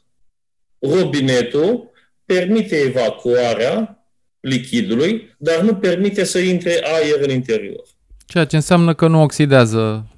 Robinetul 0.80 1.92
permite 2.26 2.76
evacuarea 2.76 4.06
lichidului, 4.40 5.36
dar 5.38 5.62
nu 5.62 5.76
permite 5.76 6.24
să 6.24 6.40
intre 6.40 6.82
aer 6.84 7.20
în 7.22 7.30
interior. 7.30 7.84
Ceea 8.26 8.46
ce 8.46 8.56
înseamnă 8.56 8.96
că 8.96 9.08
nu 9.08 9.22
oxidează. 9.22 10.10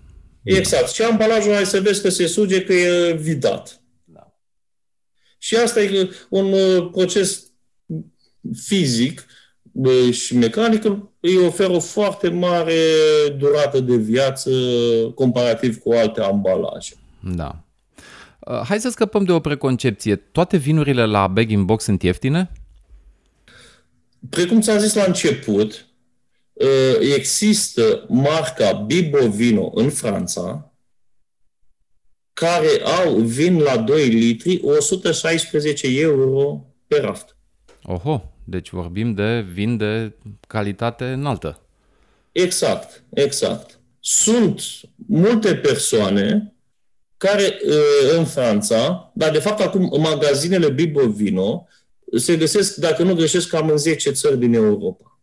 Exact. 0.43 0.89
Și 0.89 1.01
ambalajul 1.01 1.53
ai 1.53 1.65
să 1.65 1.81
vezi 1.81 2.01
că 2.01 2.09
se 2.09 2.27
suge, 2.27 2.63
că 2.63 2.73
e 2.73 3.13
vidat. 3.13 3.81
Da. 4.03 4.33
Și 5.37 5.55
asta 5.55 5.81
e 5.81 6.09
un 6.29 6.53
uh, 6.53 6.89
proces 6.91 7.43
fizic 8.65 9.25
și 10.11 10.35
mecanic, 10.35 10.83
îi 11.19 11.37
oferă 11.45 11.71
o 11.71 11.79
foarte 11.79 12.29
mare 12.29 12.81
durată 13.37 13.79
de 13.79 13.95
viață 13.95 14.51
comparativ 15.15 15.77
cu 15.77 15.91
alte 15.91 16.21
ambalaje. 16.21 16.93
Da. 17.35 17.66
Uh, 18.49 18.61
hai 18.63 18.79
să 18.79 18.89
scăpăm 18.89 19.23
de 19.23 19.31
o 19.31 19.39
preconcepție. 19.39 20.15
Toate 20.15 20.57
vinurile 20.57 21.05
la 21.05 21.27
bag 21.27 21.55
box 21.55 21.83
sunt 21.83 22.03
ieftine? 22.03 22.51
Precum 24.29 24.61
ți-am 24.61 24.79
zis 24.79 24.93
la 24.93 25.03
început, 25.03 25.87
uh, 26.53 26.67
există 27.15 28.05
marca 28.07 28.71
Bibovino 28.71 29.71
în 29.73 29.89
Franța, 29.89 30.73
care 32.33 32.81
au 33.03 33.15
vin 33.15 33.57
la 33.57 33.77
2 33.77 34.07
litri 34.07 34.59
116 34.63 35.99
euro 35.99 36.65
pe 36.87 36.99
raft. 36.99 37.37
Oho, 37.83 38.33
deci 38.43 38.69
vorbim 38.69 39.13
de 39.13 39.45
vin 39.51 39.77
de 39.77 40.15
calitate 40.47 41.05
înaltă. 41.05 41.61
Exact, 42.31 43.03
exact. 43.13 43.79
Sunt 43.99 44.61
multe 44.95 45.55
persoane 45.55 46.56
care 47.17 47.59
în 48.17 48.25
Franța, 48.25 49.11
dar 49.15 49.31
de 49.31 49.39
fapt 49.39 49.59
acum 49.59 49.89
în 49.91 50.01
magazinele 50.01 50.69
Bibovino 50.69 51.67
se 52.17 52.35
găsesc, 52.35 52.75
dacă 52.75 53.03
nu 53.03 53.15
greșesc, 53.15 53.49
cam 53.49 53.69
în 53.69 53.77
10 53.77 54.11
țări 54.11 54.37
din 54.37 54.53
Europa. 54.53 55.19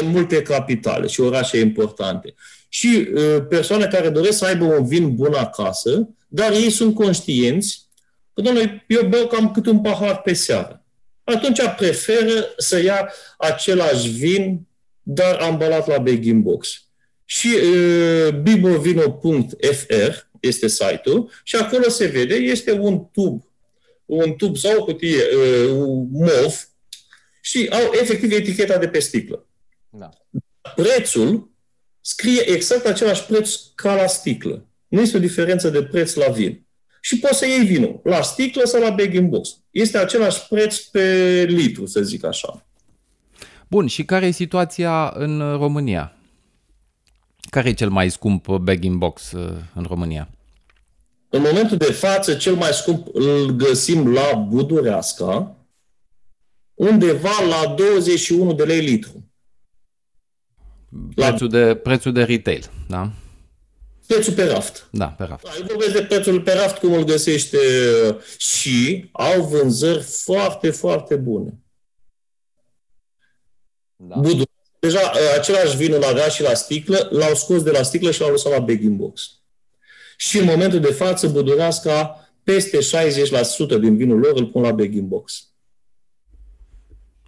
În 0.00 0.06
multe 0.06 0.42
capitale 0.42 1.06
și 1.06 1.20
orașe 1.20 1.58
importante. 1.58 2.34
Și 2.68 3.08
persoane 3.48 3.86
care 3.86 4.08
doresc 4.08 4.38
să 4.38 4.44
aibă 4.44 4.64
un 4.64 4.86
vin 4.86 5.14
bun 5.14 5.34
acasă, 5.34 6.08
dar 6.28 6.52
ei 6.52 6.70
sunt 6.70 6.94
conștienți 6.94 7.82
că, 8.34 8.40
domnule, 8.40 8.84
eu 8.88 9.06
beau 9.06 9.26
cam 9.26 9.50
cât 9.50 9.66
un 9.66 9.80
pahar 9.80 10.20
pe 10.20 10.32
seară. 10.32 10.84
Atunci 11.24 11.60
preferă 11.76 12.54
să 12.56 12.82
ia 12.82 13.12
același 13.38 14.08
vin, 14.08 14.60
dar 15.02 15.34
ambalat 15.34 15.86
la 15.86 15.98
bag 15.98 16.32
box. 16.32 16.84
Și 17.24 17.48
uh, 17.48 18.34
bibovino.fr 18.42 20.12
este 20.40 20.68
site-ul 20.68 21.30
și 21.42 21.56
acolo 21.56 21.88
se 21.88 22.06
vede, 22.06 22.34
este 22.34 22.72
un 22.72 23.04
tub 23.12 23.44
un 24.04 24.34
tub 24.36 24.56
sau 24.56 24.80
o 24.80 24.84
cutie 24.84 25.16
uh, 25.16 25.70
mov 26.10 26.68
și 27.40 27.68
au 27.70 27.92
efectiv 28.00 28.32
eticheta 28.32 28.78
de 28.78 28.88
pe 28.88 28.98
sticlă. 28.98 29.46
Da. 29.90 30.08
Prețul 30.74 31.50
scrie 32.00 32.50
exact 32.50 32.86
același 32.86 33.24
preț 33.24 33.50
ca 33.74 33.94
la 33.94 34.06
sticlă. 34.06 34.66
Nu 34.88 35.00
este 35.00 35.16
o 35.16 35.20
diferență 35.20 35.70
de 35.70 35.82
preț 35.82 36.14
la 36.14 36.28
vin. 36.28 36.66
Și 37.00 37.18
poți 37.18 37.38
să 37.38 37.46
iei 37.46 37.64
vinul 37.64 38.00
la 38.04 38.22
sticlă 38.22 38.64
sau 38.64 38.80
la 38.80 38.90
bag 38.90 39.14
in 39.14 39.28
box. 39.28 39.58
Este 39.70 39.98
același 39.98 40.46
preț 40.48 40.78
pe 40.78 41.44
litru, 41.48 41.86
să 41.86 42.00
zic 42.02 42.24
așa. 42.24 42.66
Bun, 43.68 43.86
și 43.86 44.04
care 44.04 44.26
e 44.26 44.30
situația 44.30 45.12
în 45.16 45.56
România? 45.56 46.16
Care 47.54 47.68
e 47.68 47.72
cel 47.72 47.90
mai 47.90 48.10
scump 48.10 48.46
bag 48.46 48.84
in 48.84 48.98
box 48.98 49.32
uh, 49.32 49.56
în 49.74 49.82
România? 49.82 50.28
În 51.28 51.40
momentul 51.40 51.76
de 51.76 51.92
față, 51.92 52.34
cel 52.34 52.54
mai 52.54 52.72
scump 52.72 53.06
îl 53.12 53.50
găsim 53.50 54.12
la 54.12 54.34
Budureasca, 54.34 55.56
undeva 56.74 57.42
la 57.48 57.74
21 57.74 58.52
de 58.52 58.64
lei 58.64 58.80
litru. 58.80 59.30
Prețul, 61.14 61.48
la... 61.52 61.58
de, 61.58 61.74
prețul 61.74 62.12
de 62.12 62.22
retail, 62.22 62.70
da? 62.88 63.12
Prețul 64.06 64.32
pe 64.32 64.44
raft. 64.44 64.88
Da, 64.90 65.06
pe 65.06 65.24
raft. 65.24 65.44
Da, 65.44 65.50
eu 65.58 65.64
vorbesc 65.66 65.92
de 65.92 66.04
prețul 66.04 66.40
pe 66.40 66.52
raft, 66.52 66.78
cum 66.78 66.92
îl 66.92 67.04
găsește 67.04 67.58
și 68.36 69.08
au 69.12 69.42
vânzări 69.44 70.02
foarte, 70.02 70.70
foarte 70.70 71.16
bune. 71.16 71.58
Da. 73.96 74.16
Budu. 74.16 74.44
Deja 74.84 75.10
același 75.38 75.76
vin 75.76 75.92
îl 75.92 76.04
avea 76.04 76.28
și 76.28 76.42
la 76.42 76.54
sticlă, 76.54 77.08
l-au 77.10 77.34
scos 77.34 77.62
de 77.62 77.70
la 77.70 77.82
sticlă 77.82 78.10
și 78.10 78.20
l-au 78.20 78.30
lăsat 78.30 78.52
la 78.52 78.58
bag 78.58 78.82
box 78.82 79.38
și 80.16 80.38
în 80.38 80.44
momentul 80.44 80.80
de 80.80 80.92
față 80.92 81.28
Budureasca 81.28 82.28
peste 82.42 82.78
60% 83.76 83.80
din 83.80 83.96
vinul 83.96 84.18
lor 84.18 84.32
îl 84.36 84.46
pun 84.46 84.62
la 84.62 84.72
bag 84.72 85.00
box. 85.00 85.48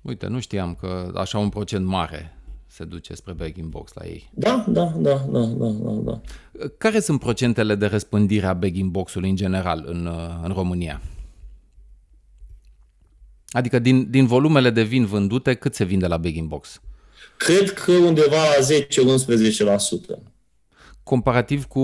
Uite, 0.03 0.27
nu 0.27 0.41
știam 0.41 0.75
că 0.75 1.13
așa 1.15 1.39
un 1.39 1.49
procent 1.49 1.87
mare 1.87 2.37
se 2.67 2.85
duce 2.85 3.15
spre 3.15 3.33
bag 3.33 3.61
box 3.61 3.93
la 3.93 4.07
ei. 4.07 4.31
Da, 4.35 4.65
da, 4.69 4.93
da, 4.97 5.27
da, 5.29 5.41
da, 5.41 5.67
da, 5.67 5.91
da. 5.91 6.21
Care 6.79 7.01
sunt 7.01 7.21
procentele 7.21 7.75
de 7.75 7.87
răspândire 7.87 8.47
a 8.47 8.55
bag 8.55 8.83
box-ului 8.83 9.29
în 9.29 9.37
general 9.37 9.85
în, 9.87 10.09
în 10.43 10.53
România? 10.53 11.01
Adică 13.49 13.79
din, 13.79 14.11
din 14.11 14.27
volumele 14.27 14.71
de 14.71 14.83
vin 14.83 15.07
vândute, 15.07 15.55
cât 15.55 15.75
se 15.75 15.85
vinde 15.85 16.07
la 16.07 16.17
bag 16.17 16.41
box? 16.41 16.81
Cred 17.37 17.73
că 17.73 17.93
undeva 17.93 18.37
la 18.37 18.67
10-11% 20.19 20.35
comparativ 21.07 21.65
cu, 21.65 21.81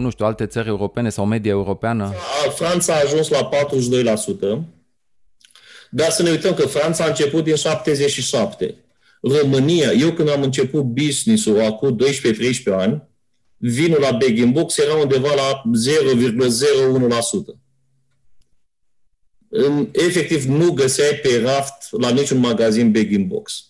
nu 0.00 0.10
știu, 0.10 0.24
alte 0.24 0.46
țări 0.46 0.68
europene 0.68 1.08
sau 1.08 1.26
media 1.26 1.50
europeană? 1.50 2.12
Franța 2.54 2.94
a 2.94 3.02
ajuns 3.04 3.28
la 3.28 3.48
42%, 3.48 4.58
dar 5.90 6.10
să 6.10 6.22
ne 6.22 6.30
uităm 6.30 6.54
că 6.54 6.66
Franța 6.66 7.04
a 7.04 7.08
început 7.08 7.44
din 7.44 7.54
77. 7.54 8.74
România, 9.22 9.92
eu 9.92 10.12
când 10.12 10.28
am 10.30 10.42
început 10.42 10.84
business-ul 10.84 11.60
acum 11.60 11.98
12-13 12.70 12.72
ani, 12.72 13.02
vinul 13.56 14.00
la 14.00 14.10
bag 14.10 14.36
in 14.36 14.52
box 14.52 14.78
era 14.78 14.94
undeva 14.94 15.34
la 15.34 15.62
0,01%. 15.64 17.58
Efectiv, 19.92 20.44
nu 20.44 20.72
găseai 20.72 21.18
pe 21.22 21.40
raft 21.44 21.86
la 21.90 22.10
niciun 22.10 22.38
magazin 22.38 22.92
bag 22.92 23.10
in 23.10 23.26
box. 23.26 23.69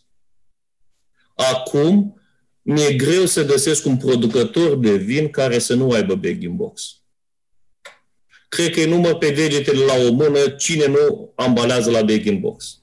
Acum, 1.53 2.21
mi-e 2.63 2.93
greu 2.93 3.25
să 3.25 3.45
găsesc 3.45 3.87
un 3.87 3.97
producător 3.97 4.77
de 4.77 4.97
vin 4.97 5.29
care 5.29 5.59
să 5.59 5.75
nu 5.75 5.91
aibă 5.91 6.15
bag 6.15 6.43
in 6.43 6.57
box. 6.57 7.01
Cred 8.49 8.71
că 8.71 8.81
e 8.81 8.87
număr 8.87 9.15
pe 9.15 9.31
degetele 9.31 9.85
la 9.85 9.95
o 10.09 10.13
mână 10.13 10.49
cine 10.49 10.87
nu 10.87 11.33
ambalează 11.35 11.91
la 11.91 12.03
bag 12.03 12.25
in 12.25 12.41
box. 12.41 12.79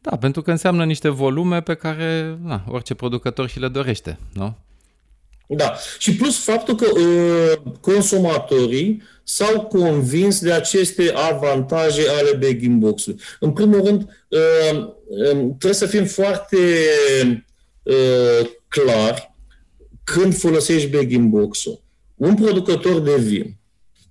Da, 0.00 0.16
pentru 0.16 0.42
că 0.42 0.50
înseamnă 0.50 0.84
niște 0.84 1.08
volume 1.08 1.62
pe 1.62 1.74
care 1.74 2.38
na, 2.42 2.64
orice 2.68 2.94
producător 2.94 3.48
și 3.48 3.58
le 3.58 3.68
dorește, 3.68 4.18
nu? 4.32 4.56
Da. 5.46 5.74
Și 5.98 6.16
plus 6.16 6.44
faptul 6.44 6.74
că 6.74 6.86
uh, 7.00 7.72
consumatorii 7.80 9.02
s-au 9.22 9.60
convins 9.60 10.40
de 10.40 10.52
aceste 10.52 11.12
avantaje 11.14 12.02
ale 12.08 12.36
begging 12.36 12.80
box-ului. 12.80 13.20
În 13.40 13.52
primul 13.52 13.84
rând, 13.84 14.26
uh, 14.28 14.78
uh, 14.78 15.30
trebuie 15.30 15.72
să 15.72 15.86
fim 15.86 16.04
foarte 16.04 16.56
uh, 17.84 18.48
clari 18.68 19.34
când 20.04 20.36
folosești 20.36 20.88
begging 20.88 21.28
box-ul. 21.28 21.82
Un 22.14 22.34
producător 22.34 23.00
de 23.00 23.16
vin 23.16 23.56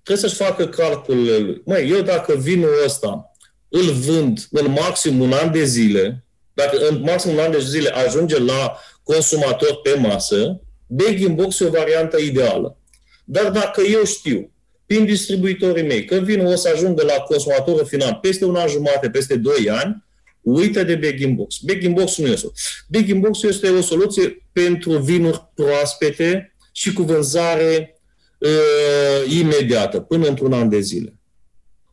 trebuie 0.04 0.30
să-și 0.30 0.44
facă 0.44 0.68
calculele 0.68 1.38
lui. 1.38 1.62
Măi, 1.66 1.90
eu 1.90 2.02
dacă 2.02 2.36
vinul 2.36 2.82
ăsta 2.86 3.34
îl 3.70 3.92
vând 3.92 4.48
în 4.52 4.72
maxim 4.72 5.20
un 5.20 5.32
an 5.32 5.52
de 5.52 5.64
zile, 5.64 6.26
dacă 6.54 6.78
în 6.90 7.02
maxim 7.02 7.32
un 7.32 7.40
an 7.40 7.52
de 7.52 7.60
zile 7.60 7.90
ajunge 7.90 8.40
la 8.40 8.78
consumator 9.04 9.80
pe 9.84 9.94
masă, 10.00 10.62
bag 10.88 11.28
box 11.28 11.60
e 11.60 11.66
o 11.66 11.70
variantă 11.70 12.18
ideală. 12.18 12.78
Dar 13.26 13.52
dacă 13.52 13.82
eu 13.82 14.04
știu, 14.04 14.52
prin 14.86 15.06
distribuitorii 15.06 15.84
mei, 15.84 16.06
că 16.06 16.16
vinul 16.16 16.46
o 16.46 16.56
să 16.56 16.72
ajungă 16.74 17.04
la 17.04 17.14
consumatorul 17.14 17.86
final 17.86 18.20
peste 18.22 18.46
un 18.46 18.56
an 18.56 18.68
jumate, 18.68 19.10
peste 19.10 19.36
2 19.36 19.70
ani, 19.70 20.04
uită 20.44 20.84
de 20.84 20.96
bag 20.96 21.34
box. 21.36 21.58
Bag 21.58 21.88
box 21.88 22.18
nu 22.18 22.28
este. 22.28 22.52
Bag 22.88 23.14
box 23.14 23.44
este 23.44 23.70
o 23.70 23.82
soluție 23.82 24.46
pentru 24.52 24.98
vinuri 24.98 25.52
proaspete 25.56 26.56
și 26.72 26.94
cu 26.94 27.04
vânzare 27.04 28.02
uh, 28.38 29.34
imediată, 29.38 30.00
până 30.00 30.28
într-un 30.28 30.54
an 30.54 30.70
de 30.70 30.80
zile. 30.80 31.14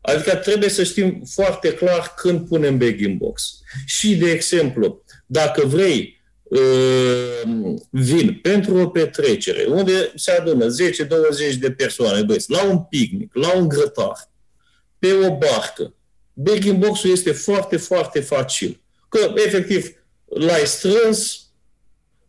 Adică 0.01 0.37
trebuie 0.37 0.69
să 0.69 0.83
știm 0.83 1.23
foarte 1.35 1.73
clar 1.73 2.15
când 2.17 2.49
punem 2.49 2.79
bag 2.79 3.09
box. 3.17 3.61
Și, 3.87 4.17
de 4.17 4.31
exemplu, 4.31 5.05
dacă 5.27 5.67
vrei 5.67 6.23
uh, 6.43 7.75
vin 7.91 8.39
pentru 8.43 8.77
o 8.77 8.89
petrecere, 8.89 9.65
unde 9.69 10.13
se 10.15 10.31
adună 10.31 10.67
10-20 11.53 11.55
de 11.59 11.71
persoane, 11.73 12.23
băieți, 12.23 12.51
la 12.51 12.65
un 12.65 12.79
picnic, 12.79 13.35
la 13.35 13.57
un 13.57 13.69
grătar, 13.69 14.31
pe 14.99 15.13
o 15.13 15.37
barcă, 15.37 15.95
bag 16.43 16.77
box-ul 16.77 17.11
este 17.11 17.33
foarte, 17.33 17.77
foarte 17.77 18.21
facil. 18.21 18.81
Că, 19.09 19.33
efectiv, 19.47 19.87
l-ai 20.25 20.63
strâns, 20.65 21.47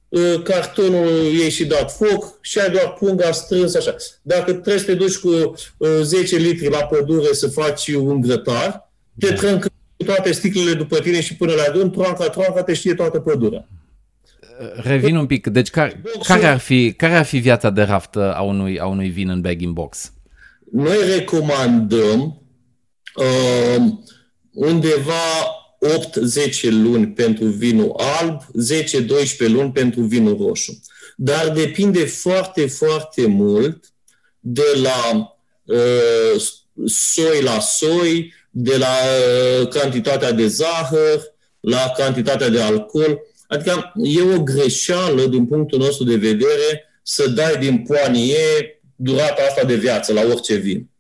uh, 0.10 0.42
cartonul 0.44 1.08
ei 1.42 1.50
și 1.50 1.66
dat 1.66 1.92
foc 1.92 2.38
și 2.42 2.60
ai 2.60 2.70
doar 2.70 2.94
punga 2.94 3.32
strâns 3.32 3.76
așa. 3.76 3.96
Dacă 4.22 4.52
trebuie 4.52 4.78
să 4.78 4.86
te 4.86 4.94
duci 4.94 5.18
cu 5.18 5.54
10 6.02 6.36
uh, 6.36 6.42
litri 6.42 6.70
la 6.70 6.84
pădure 6.84 7.34
să 7.34 7.48
faci 7.48 7.88
un 7.88 8.22
grătar, 8.22 8.92
te 9.20 9.30
da. 9.30 9.36
trâncă 9.36 9.70
toate 10.06 10.32
sticlele 10.32 10.74
după 10.74 11.00
tine 11.00 11.22
și 11.22 11.36
până 11.36 11.54
la 11.54 11.64
adun, 11.70 11.92
troanca, 11.92 12.30
troanca, 12.30 12.64
te 12.64 12.74
știe 12.74 12.94
toată 12.94 13.20
pădurea. 13.20 13.68
Revin 14.76 15.16
un 15.16 15.26
pic. 15.26 15.48
Deci 15.48 15.70
care, 15.70 16.02
care, 16.28 16.46
ar, 16.46 16.58
fi, 16.58 16.94
care 16.94 17.16
ar 17.16 17.26
fi 17.26 17.38
viața 17.38 17.70
de 17.70 17.82
raft 17.82 18.16
a 18.16 18.42
unui, 18.42 18.80
a 18.80 18.86
unui 18.86 19.10
vin 19.10 19.30
în 19.30 19.42
bag 19.42 19.62
in 19.62 19.74
box? 19.74 20.14
Noi 20.72 20.98
recomandăm 21.16 22.20
uh, 22.22 22.41
undeva 24.54 25.62
8-10 25.82 26.70
luni 26.70 27.08
pentru 27.08 27.46
vinul 27.46 27.94
alb, 27.98 28.42
10-12 29.46 29.48
luni 29.48 29.72
pentru 29.72 30.02
vinul 30.02 30.38
roșu. 30.38 30.82
Dar 31.16 31.50
depinde 31.50 32.06
foarte, 32.06 32.68
foarte 32.68 33.26
mult 33.26 33.94
de 34.40 34.80
la 34.82 35.36
uh, 35.64 36.42
soi 36.86 37.42
la 37.42 37.60
soi, 37.60 38.34
de 38.50 38.78
la 38.78 38.96
uh, 39.62 39.68
cantitatea 39.68 40.32
de 40.32 40.48
zahăr, 40.48 41.22
la 41.60 41.92
cantitatea 41.98 42.50
de 42.50 42.62
alcool. 42.62 43.20
Adică 43.48 43.94
e 43.96 44.22
o 44.22 44.44
greșeală 44.44 45.26
din 45.26 45.46
punctul 45.46 45.80
nostru 45.80 46.04
de 46.04 46.16
vedere 46.16 46.86
să 47.04 47.28
dai 47.28 47.58
din 47.58 47.84
poanie 47.88 48.82
durata 48.96 49.42
asta 49.50 49.64
de 49.64 49.76
viață 49.76 50.14
la 50.14 50.22
orice 50.22 50.56
vin. 50.56 50.91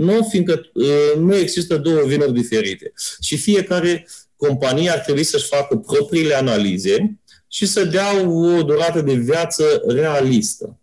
Nu, 0.00 0.26
fiindcă 0.30 0.70
uh, 0.74 1.18
nu 1.18 1.36
există 1.36 1.76
două 1.76 2.02
vinuri 2.06 2.32
diferite. 2.32 2.92
Și 3.20 3.36
fiecare 3.36 4.08
companie 4.36 4.90
ar 4.90 4.98
trebui 4.98 5.22
să-și 5.22 5.46
facă 5.46 5.76
propriile 5.76 6.34
analize 6.34 7.18
și 7.48 7.66
să 7.66 7.84
dea 7.84 8.26
o 8.26 8.62
durată 8.62 9.00
de 9.00 9.14
viață 9.14 9.82
realistă. 9.86 10.78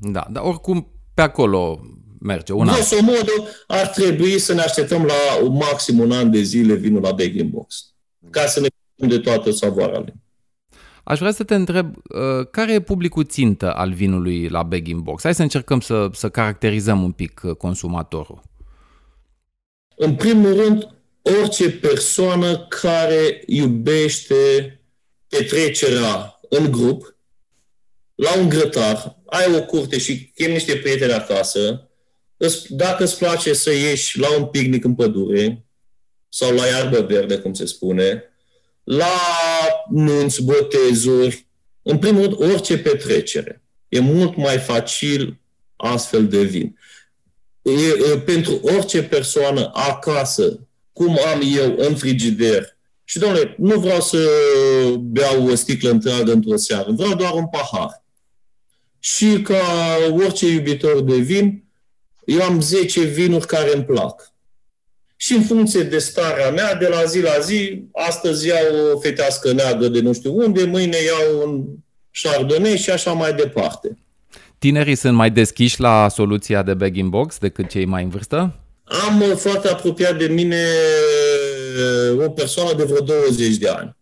Da, 0.00 0.26
dar 0.30 0.42
oricum 0.42 0.92
pe 1.14 1.22
acolo 1.22 1.80
merge. 2.20 2.52
Un 2.52 2.70
modul 3.00 3.48
ar 3.66 3.86
trebui 3.86 4.38
să 4.38 4.52
ne 4.54 4.60
așteptăm 4.60 5.04
la 5.04 5.48
maxim 5.48 5.98
un 5.98 6.12
an 6.12 6.30
de 6.30 6.42
zile 6.42 6.74
vinul 6.74 7.02
la 7.02 7.12
bag 7.12 7.42
box, 7.42 7.94
ca 8.30 8.46
să 8.46 8.60
ne 8.60 8.66
de 9.06 9.18
toată 9.18 9.50
savoarea 9.50 9.98
lui. 9.98 10.14
Aș 11.04 11.18
vrea 11.18 11.32
să 11.32 11.44
te 11.44 11.54
întreb, 11.54 11.96
uh, 11.96 12.46
care 12.50 12.72
e 12.72 12.80
publicul 12.80 13.24
țintă 13.24 13.74
al 13.74 13.92
vinului 13.92 14.48
la 14.48 14.62
bag 14.62 14.94
box? 14.94 15.22
Hai 15.22 15.34
să 15.34 15.42
încercăm 15.42 15.80
să, 15.80 16.08
să 16.12 16.28
caracterizăm 16.28 17.02
un 17.02 17.12
pic 17.12 17.40
uh, 17.44 17.56
consumatorul. 17.56 18.42
În 19.96 20.14
primul 20.14 20.56
rând, 20.56 20.88
orice 21.22 21.70
persoană 21.70 22.66
care 22.68 23.42
iubește 23.46 24.34
petrecerea 25.28 26.40
în 26.48 26.70
grup, 26.70 27.16
la 28.14 28.38
un 28.38 28.48
grătar, 28.48 29.18
ai 29.26 29.54
o 29.54 29.62
curte 29.62 29.98
și 29.98 30.32
chem 30.34 30.50
niște 30.50 30.76
prieteni 30.76 31.12
acasă, 31.12 31.90
dacă 32.68 33.02
îți 33.02 33.18
place 33.18 33.52
să 33.52 33.72
ieși 33.72 34.18
la 34.18 34.36
un 34.36 34.44
picnic 34.44 34.84
în 34.84 34.94
pădure 34.94 35.66
sau 36.28 36.54
la 36.54 36.66
iarbă 36.66 37.00
verde, 37.00 37.38
cum 37.38 37.54
se 37.54 37.66
spune, 37.66 38.24
la 38.84 39.14
nunți, 39.90 40.42
botezuri, 40.42 41.46
în 41.82 41.98
primul 41.98 42.22
rând, 42.22 42.52
orice 42.52 42.78
petrecere. 42.78 43.62
E 43.88 44.00
mult 44.00 44.36
mai 44.36 44.58
facil 44.58 45.40
astfel 45.76 46.28
de 46.28 46.42
vin. 46.42 46.78
E, 47.62 47.70
e, 47.70 48.18
pentru 48.18 48.60
orice 48.62 49.02
persoană 49.02 49.70
acasă, 49.74 50.68
cum 50.92 51.18
am 51.32 51.40
eu 51.56 51.74
în 51.78 51.96
frigider, 51.96 52.76
și 53.12 53.18
domnule, 53.18 53.54
nu 53.58 53.80
vreau 53.80 54.00
să 54.00 54.28
beau 54.98 55.48
o 55.48 55.54
sticlă 55.54 55.90
întreagă 55.90 56.32
într-o 56.32 56.56
seară, 56.56 56.92
vreau 56.92 57.14
doar 57.14 57.32
un 57.32 57.46
pahar. 57.48 58.04
Și 58.98 59.42
ca 59.42 59.62
orice 60.10 60.46
iubitor 60.46 61.00
de 61.00 61.16
vin, 61.16 61.64
eu 62.24 62.42
am 62.42 62.60
10 62.60 63.00
vinuri 63.00 63.46
care 63.46 63.74
îmi 63.74 63.84
plac. 63.84 64.31
Și 65.22 65.32
în 65.32 65.42
funcție 65.42 65.82
de 65.82 65.98
starea 65.98 66.50
mea, 66.50 66.74
de 66.74 66.88
la 66.88 67.04
zi 67.04 67.20
la 67.20 67.38
zi, 67.38 67.84
astăzi 67.92 68.46
iau 68.46 68.92
o 68.94 68.98
fetească 68.98 69.52
neagră 69.52 69.88
de 69.88 70.00
nu 70.00 70.12
știu 70.12 70.36
unde, 70.36 70.64
mâine 70.64 70.96
iau 70.96 71.48
un 71.48 71.64
chardonnay 72.22 72.76
și 72.76 72.90
așa 72.90 73.12
mai 73.12 73.34
departe. 73.34 73.98
Tinerii 74.58 74.94
sunt 74.94 75.14
mai 75.14 75.30
deschiși 75.30 75.80
la 75.80 76.08
soluția 76.08 76.62
de 76.62 76.74
bag 76.74 76.96
in 76.96 77.08
box 77.08 77.38
decât 77.38 77.68
cei 77.68 77.84
mai 77.84 78.02
în 78.02 78.08
vârstă? 78.08 78.54
Am 78.84 79.20
uh, 79.20 79.36
foarte 79.36 79.68
apropiat 79.68 80.18
de 80.18 80.26
mine 80.26 80.64
uh, 82.14 82.24
o 82.24 82.30
persoană 82.30 82.74
de 82.76 82.84
vreo 82.84 83.00
20 83.00 83.56
de 83.56 83.68
ani. 83.68 83.96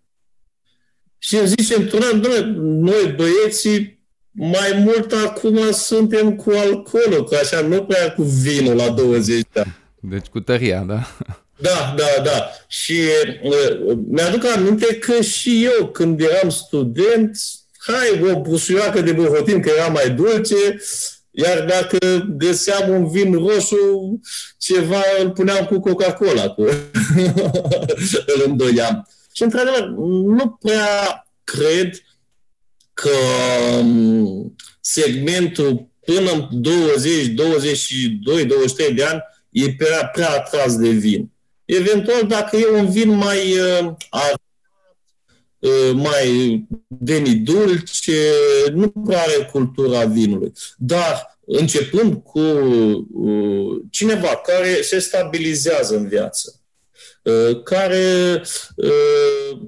Și 1.18 1.36
îmi 1.36 1.46
zice, 1.46 1.90
noi 2.58 3.14
băieții 3.16 4.04
mai 4.30 4.82
mult 4.84 5.12
acum 5.12 5.70
suntem 5.72 6.36
cu 6.36 6.50
alcoolul, 6.50 7.24
că 7.24 7.36
așa 7.36 7.60
nu 7.60 7.82
prea 7.82 8.12
cu 8.12 8.22
vinul 8.22 8.76
la 8.76 8.88
20 8.88 9.42
de 9.52 9.60
ani. 9.60 9.78
Deci 10.00 10.26
cu 10.26 10.40
tăria, 10.40 10.80
da? 10.80 11.16
Da, 11.56 11.94
da, 11.96 12.22
da. 12.22 12.50
Și 12.68 13.00
uh, 13.42 13.98
mi-aduc 14.08 14.44
aminte 14.44 14.94
că 14.94 15.20
și 15.20 15.64
eu, 15.64 15.86
când 15.86 16.20
eram 16.20 16.50
student, 16.50 17.38
hai, 17.78 18.32
o 18.32 18.40
busuioacă 18.40 19.00
de 19.00 19.12
băhotin, 19.12 19.60
că 19.60 19.70
era 19.76 19.86
mai 19.86 20.10
dulce, 20.10 20.80
iar 21.30 21.64
dacă 21.64 22.26
găseam 22.36 22.90
un 22.90 23.10
vin 23.10 23.32
roșu, 23.32 24.20
ceva 24.58 25.02
îl 25.20 25.30
puneam 25.30 25.64
cu 25.64 25.80
Coca-Cola, 25.80 26.48
cu... 26.48 26.62
îl 28.34 28.42
îndoiam. 28.46 29.08
Și, 29.32 29.42
într-adevăr, 29.42 29.86
nu 30.24 30.58
prea 30.60 31.26
cred 31.44 32.02
că 32.92 33.10
um, 33.78 34.56
segmentul 34.80 35.88
până 36.04 36.30
în 36.30 36.48
20, 36.50 37.26
22, 37.26 38.44
23 38.44 38.94
de 38.94 39.04
ani 39.04 39.22
e 39.50 39.74
prea, 39.74 40.06
prea 40.06 40.30
atras 40.30 40.76
de 40.76 40.88
vin. 40.88 41.30
Eventual, 41.64 42.26
dacă 42.26 42.56
e 42.56 42.66
un 42.66 42.90
vin 42.90 43.10
mai 43.10 43.58
uh, 43.58 43.92
uh, 45.58 45.92
mai 45.94 46.66
demidulce, 46.86 48.32
nu 48.72 48.88
prea 48.88 49.22
are 49.22 49.48
cultura 49.52 50.04
vinului. 50.04 50.52
Dar 50.76 51.38
începând 51.46 52.22
cu 52.22 52.40
uh, 52.40 53.82
cineva 53.90 54.36
care 54.36 54.82
se 54.82 54.98
stabilizează 54.98 55.96
în 55.96 56.08
viață, 56.08 56.60
uh, 57.22 57.62
care 57.62 58.42
uh, 58.76 59.60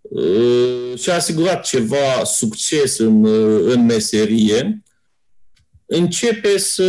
uh, 0.00 0.98
și-a 0.98 1.14
asigurat 1.14 1.64
ceva 1.64 2.24
succes 2.24 2.98
în, 2.98 3.24
uh, 3.24 3.72
în 3.74 3.84
meserie, 3.84 4.82
începe 5.86 6.58
să 6.58 6.84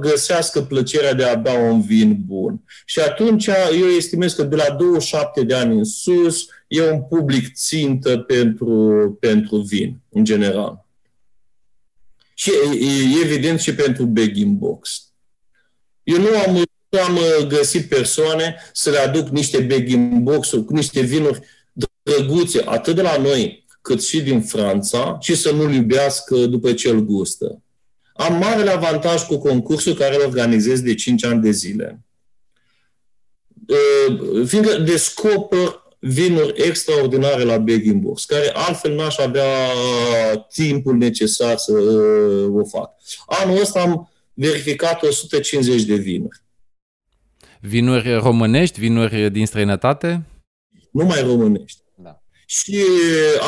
găsească 0.00 0.62
plăcerea 0.62 1.14
de 1.14 1.24
a 1.24 1.34
bea 1.34 1.58
un 1.58 1.80
vin 1.80 2.22
bun. 2.26 2.60
Și 2.84 3.00
atunci 3.00 3.46
eu 3.80 3.86
estimez 3.86 4.32
că 4.32 4.42
de 4.42 4.56
la 4.56 4.70
27 4.70 5.42
de 5.42 5.54
ani 5.54 5.76
în 5.76 5.84
sus 5.84 6.46
e 6.68 6.90
un 6.90 7.02
public 7.02 7.54
țintă 7.54 8.18
pentru, 8.18 9.16
pentru 9.20 9.56
vin, 9.56 10.00
în 10.08 10.24
general. 10.24 10.86
și 12.34 12.50
evident 13.22 13.60
și 13.60 13.74
pentru 13.74 14.04
bag 14.04 14.36
in 14.36 14.58
box. 14.58 15.08
Eu 16.02 16.20
nu 16.20 16.28
am, 16.46 16.54
nu 16.88 16.98
am 16.98 17.18
găsit 17.48 17.88
persoane 17.88 18.56
să 18.72 18.90
le 18.90 18.98
aduc 18.98 19.28
niște 19.28 19.60
bag 19.60 19.88
in 19.88 20.22
box 20.22 20.50
cu 20.50 20.72
niște 20.74 21.00
vinuri 21.00 21.40
drăguțe, 22.02 22.62
atât 22.64 22.94
de 22.94 23.02
la 23.02 23.16
noi, 23.16 23.66
cât 23.82 24.02
și 24.04 24.22
din 24.22 24.42
Franța, 24.42 25.18
și 25.20 25.34
să 25.34 25.50
nu-l 25.50 25.72
iubească 25.72 26.36
după 26.36 26.72
ce 26.72 26.88
îl 26.88 27.00
gustă. 27.00 27.63
Am 28.16 28.34
marele 28.38 28.70
avantaj 28.70 29.22
cu 29.22 29.38
concursul 29.38 29.94
care 29.94 30.14
îl 30.14 30.20
organizez 30.20 30.80
de 30.80 30.94
5 30.94 31.24
ani 31.24 31.42
de 31.42 31.50
zile. 31.50 32.04
Fiindcă 34.46 34.78
descoper 34.78 35.82
vinuri 35.98 36.62
extraordinare 36.62 37.42
la 37.42 37.64
Box, 37.94 38.24
care 38.24 38.50
altfel 38.54 38.94
n-aș 38.94 39.18
avea 39.18 39.68
timpul 40.52 40.96
necesar 40.96 41.56
să 41.56 41.72
o 42.52 42.64
fac. 42.64 42.90
Anul 43.26 43.60
ăsta 43.60 43.80
am 43.80 44.10
verificat 44.34 45.02
150 45.02 45.82
de 45.82 45.94
vinuri. 45.94 46.42
Vinuri 47.60 48.14
românești, 48.14 48.80
vinuri 48.80 49.30
din 49.30 49.46
străinătate? 49.46 50.26
Numai 50.90 51.22
românești. 51.22 51.78
Da. 51.94 52.22
Și 52.46 52.78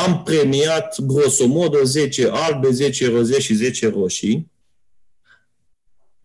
am 0.07 0.23
premiat 0.23 1.01
grosomodo 1.01 1.83
10 1.83 2.29
albe, 2.33 2.71
10 2.71 3.09
roze 3.09 3.41
și 3.41 3.55
10 3.55 3.89
roșii. 3.89 4.55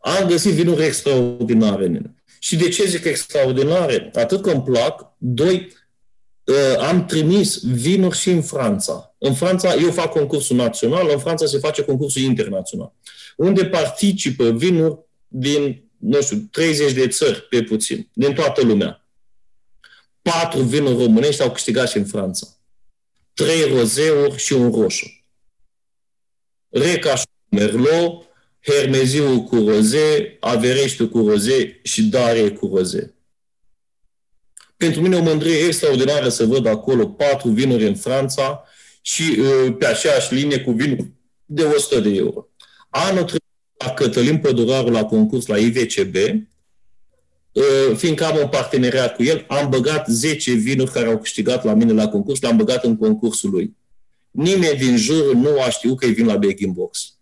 Am 0.01 0.27
găsit 0.27 0.51
vinuri 0.51 0.83
extraordinare. 0.83 2.15
Și 2.39 2.55
de 2.55 2.69
ce 2.69 2.85
zic 2.85 3.05
extraordinare? 3.05 4.11
Atât 4.13 4.41
că 4.41 4.51
îmi 4.51 4.63
plac, 4.63 5.13
doi, 5.17 5.73
uh, 6.43 6.77
am 6.77 7.05
trimis 7.05 7.63
vinuri 7.63 8.17
și 8.17 8.29
în 8.29 8.41
Franța. 8.41 9.15
În 9.17 9.33
Franța, 9.33 9.73
eu 9.73 9.91
fac 9.91 10.11
concursul 10.11 10.55
național, 10.55 11.09
în 11.11 11.19
Franța 11.19 11.45
se 11.45 11.57
face 11.57 11.83
concursul 11.83 12.21
internațional, 12.21 12.93
unde 13.37 13.65
participă 13.65 14.51
vinuri 14.51 14.99
din, 15.27 15.83
nu 15.97 16.21
știu, 16.21 16.37
30 16.51 16.93
de 16.93 17.07
țări, 17.07 17.41
pe 17.41 17.63
puțin, 17.63 18.09
din 18.13 18.33
toată 18.33 18.61
lumea. 18.61 19.05
Patru 20.21 20.61
vinuri 20.61 21.03
românești 21.03 21.41
au 21.41 21.51
câștigat 21.51 21.89
și 21.89 21.97
în 21.97 22.05
Franța. 22.05 22.47
Trei 23.33 23.63
rozeuri 23.63 24.37
și 24.37 24.53
un 24.53 24.71
roșu. 24.71 25.25
Reca 26.69 27.15
și 27.15 27.25
Merlot, 27.49 28.30
Hermeziu 28.61 29.43
cu 29.43 29.55
roze, 29.55 30.37
Avereștiu 30.39 31.07
cu 31.07 31.27
roze 31.27 31.79
și 31.83 32.03
Dare 32.03 32.49
cu 32.49 32.71
roze. 32.75 33.13
Pentru 34.77 35.01
mine 35.01 35.15
o 35.15 35.21
mândrie 35.21 35.65
extraordinară 35.65 36.29
să 36.29 36.45
văd 36.45 36.65
acolo 36.65 37.05
patru 37.07 37.49
vinuri 37.49 37.87
în 37.87 37.95
Franța 37.95 38.63
și 39.01 39.39
uh, 39.39 39.75
pe 39.77 39.85
aceeași 39.85 40.33
linie 40.33 40.59
cu 40.59 40.71
vinuri 40.71 41.11
de 41.45 41.63
100 41.63 41.99
de 41.99 42.09
euro. 42.09 42.47
Anul 42.89 43.23
trecut, 43.23 43.43
la 43.77 43.89
Cătălin 43.89 44.37
Păduraru 44.37 44.89
la 44.89 45.05
concurs 45.05 45.45
la 45.45 45.57
IVCB, 45.57 46.15
uh, 46.15 47.95
fiindcă 47.95 48.25
am 48.25 48.37
un 48.37 48.47
parteneriat 48.47 49.15
cu 49.15 49.23
el, 49.23 49.45
am 49.47 49.69
băgat 49.69 50.07
10 50.07 50.51
vinuri 50.51 50.91
care 50.91 51.07
au 51.07 51.17
câștigat 51.17 51.63
la 51.63 51.73
mine 51.73 51.93
la 51.93 52.09
concurs, 52.09 52.41
le-am 52.41 52.57
băgat 52.57 52.83
în 52.83 52.97
concursul 52.97 53.49
lui. 53.49 53.75
Nimeni 54.31 54.77
din 54.77 54.97
jur 54.97 55.33
nu 55.33 55.61
a 55.61 55.69
știut 55.69 55.99
că 55.99 56.05
e 56.05 56.09
vin 56.09 56.25
la 56.25 56.37
Baking 56.37 56.73
Box. 56.73 57.15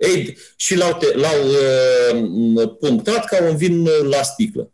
Ei, 0.00 0.38
și 0.56 0.76
l-au, 0.76 1.00
l-au 1.14 1.48
uh, 1.48 2.76
punctat 2.78 3.24
ca 3.24 3.42
un 3.42 3.56
vin 3.56 3.84
la 3.84 4.22
sticlă. 4.22 4.72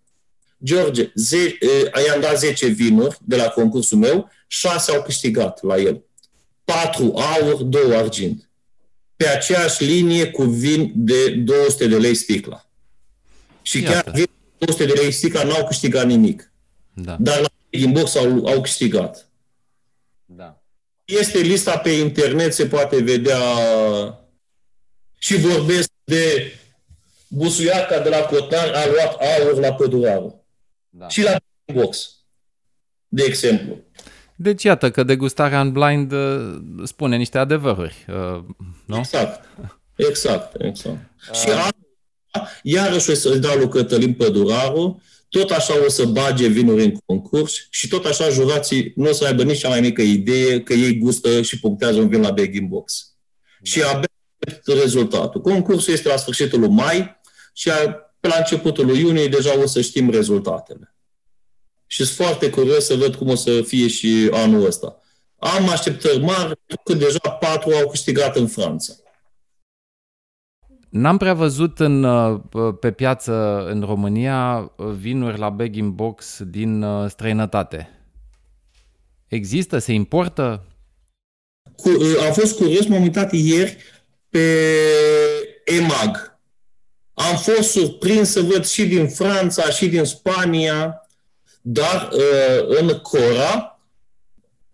George, 0.64 1.10
ze, 1.14 1.58
uh, 1.60 2.04
i-am 2.06 2.20
dat 2.20 2.38
10 2.38 2.66
vinuri 2.66 3.18
de 3.24 3.36
la 3.36 3.48
concursul 3.48 3.98
meu, 3.98 4.30
6 4.46 4.92
au 4.92 5.02
câștigat 5.02 5.62
la 5.62 5.76
el. 5.76 6.02
4 6.64 7.14
aur, 7.14 7.62
2 7.62 7.96
argint. 7.96 8.50
Pe 9.16 9.28
aceeași 9.28 9.84
linie 9.84 10.30
cu 10.30 10.42
vin 10.42 10.92
de 10.94 11.30
200 11.30 11.86
de 11.86 11.96
lei 11.96 12.14
sticla. 12.14 12.68
Și 13.62 13.82
Iată. 13.82 13.92
chiar 13.92 14.14
vin 14.14 14.26
200 14.58 14.84
de 14.84 14.92
lei 14.92 15.10
sticla 15.10 15.42
n-au 15.42 15.66
câștigat 15.66 16.06
nimic. 16.06 16.52
Da. 16.94 17.16
Dar 17.20 17.40
la 17.40 17.48
din 17.70 17.92
box 17.92 18.14
au, 18.14 18.46
au 18.46 18.60
câștigat. 18.60 19.28
Da. 20.24 20.62
Este 21.04 21.38
lista 21.38 21.78
pe 21.78 21.90
internet, 21.90 22.54
se 22.54 22.66
poate 22.66 23.02
vedea 23.02 23.38
și 25.26 25.36
vorbesc 25.36 25.90
de 26.04 26.52
Busuiaca 27.28 27.98
de 27.98 28.08
la 28.08 28.18
Cotan 28.18 28.74
a 28.74 28.86
luat 28.86 29.16
aur 29.20 29.58
la 29.60 29.72
Păduraru. 29.72 30.44
Da. 30.88 31.08
Și 31.08 31.22
la 31.22 31.36
box, 31.72 32.14
de 33.08 33.22
exemplu. 33.22 33.78
Deci 34.36 34.62
iată 34.62 34.90
că 34.90 35.02
degustarea 35.02 35.60
în 35.60 35.72
blind 35.72 36.12
uh, 36.12 36.60
spune 36.84 37.16
niște 37.16 37.38
adevăruri, 37.38 38.06
uh, 38.08 38.44
nu? 38.84 38.96
Exact, 38.96 39.48
exact, 39.96 40.60
exact. 40.60 40.98
Uh. 41.30 41.36
Și 41.36 41.48
iarăși 42.62 43.10
o 43.10 43.14
să-i 43.14 43.38
dau 43.38 43.56
lui 43.56 43.68
Cătălin 43.68 44.14
Păduraru, 44.14 45.02
tot 45.28 45.50
așa 45.50 45.84
o 45.84 45.88
să 45.88 46.04
bage 46.04 46.46
vinuri 46.46 46.84
în 46.84 46.96
concurs 47.06 47.66
și 47.70 47.88
tot 47.88 48.04
așa 48.04 48.28
jurații 48.28 48.92
nu 48.96 49.08
o 49.08 49.12
să 49.12 49.24
aibă 49.24 49.42
nici 49.42 49.58
cea 49.58 49.68
mai 49.68 49.80
mică 49.80 50.02
idee 50.02 50.60
că 50.60 50.72
ei 50.72 50.98
gustă 50.98 51.42
și 51.42 51.60
punctează 51.60 51.98
un 51.98 52.08
vin 52.08 52.20
la 52.20 52.30
bag 52.30 52.54
in 52.54 52.68
box. 52.68 53.14
Da. 53.58 53.70
Și 53.70 53.82
abia 53.82 54.08
rezultatul. 54.64 55.40
Concursul 55.40 55.92
este 55.92 56.08
la 56.08 56.16
sfârșitul 56.16 56.60
lui 56.60 56.68
mai 56.68 57.20
și 57.52 57.70
pe 58.20 58.28
la 58.28 58.34
începutul 58.38 58.86
lui 58.86 59.00
iunie 59.00 59.28
deja 59.28 59.58
o 59.62 59.66
să 59.66 59.80
știm 59.80 60.10
rezultatele. 60.10 60.94
Și 61.86 62.04
sunt 62.04 62.16
foarte 62.16 62.50
curios 62.50 62.84
să 62.84 62.94
văd 62.94 63.14
cum 63.14 63.28
o 63.28 63.34
să 63.34 63.62
fie 63.62 63.88
și 63.88 64.30
anul 64.32 64.66
ăsta. 64.66 65.00
Am 65.38 65.68
așteptări 65.68 66.20
mari, 66.20 66.60
că 66.84 66.94
deja 66.94 67.30
patru 67.40 67.70
au 67.70 67.88
câștigat 67.88 68.36
în 68.36 68.46
Franța. 68.46 68.92
N-am 70.88 71.16
prea 71.16 71.34
văzut 71.34 71.78
în, 71.78 72.02
uh, 72.02 72.40
pe 72.80 72.92
piață 72.92 73.66
în 73.66 73.80
România 73.80 74.72
vinuri 74.96 75.38
la 75.38 75.50
bag 75.50 75.74
in 75.74 75.94
box 75.94 76.42
din 76.42 76.82
uh, 76.82 77.10
străinătate. 77.10 77.90
Există? 79.26 79.78
Se 79.78 79.92
importă? 79.92 80.64
Cu, 81.76 81.88
uh, 81.88 82.26
am 82.26 82.32
fost 82.32 82.56
curios, 82.56 82.86
m-am 82.86 83.02
uitat 83.02 83.32
ieri 83.32 83.76
pe 84.36 85.72
EMAG. 85.72 86.38
Am 87.14 87.36
fost 87.36 87.70
surprins 87.70 88.30
să 88.30 88.40
văd 88.40 88.66
și 88.66 88.86
din 88.86 89.08
Franța, 89.08 89.70
și 89.70 89.88
din 89.88 90.04
Spania, 90.04 91.08
dar 91.60 92.08
uh, 92.12 92.78
în 92.78 92.88
Cora 92.88 93.80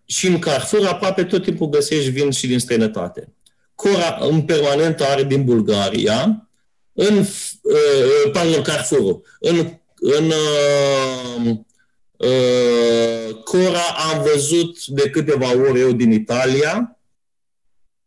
și 0.05 0.27
în 0.27 0.39
Carrefour 0.39 0.87
aproape 0.87 1.25
tot 1.25 1.43
timpul 1.43 1.69
găsești 1.69 2.11
vin 2.11 2.31
și 2.31 2.47
din 2.47 2.59
străinătate. 2.59 3.33
Cora 3.75 4.19
în 4.21 4.43
permanent 4.43 5.01
are 5.01 5.25
din 5.25 5.45
Bulgaria, 5.45 6.49
în, 6.93 7.19
uh, 7.63 8.31
pardon, 8.33 8.63
Carrefour, 8.63 9.21
în, 9.41 9.57
în 9.95 10.25
uh, 10.31 11.57
uh, 12.17 13.35
Cora 13.45 13.87
am 14.13 14.23
văzut 14.23 14.87
de 14.87 15.11
câteva 15.11 15.51
ori 15.57 15.81
eu 15.81 15.93
din 15.93 16.11
Italia, 16.11 16.97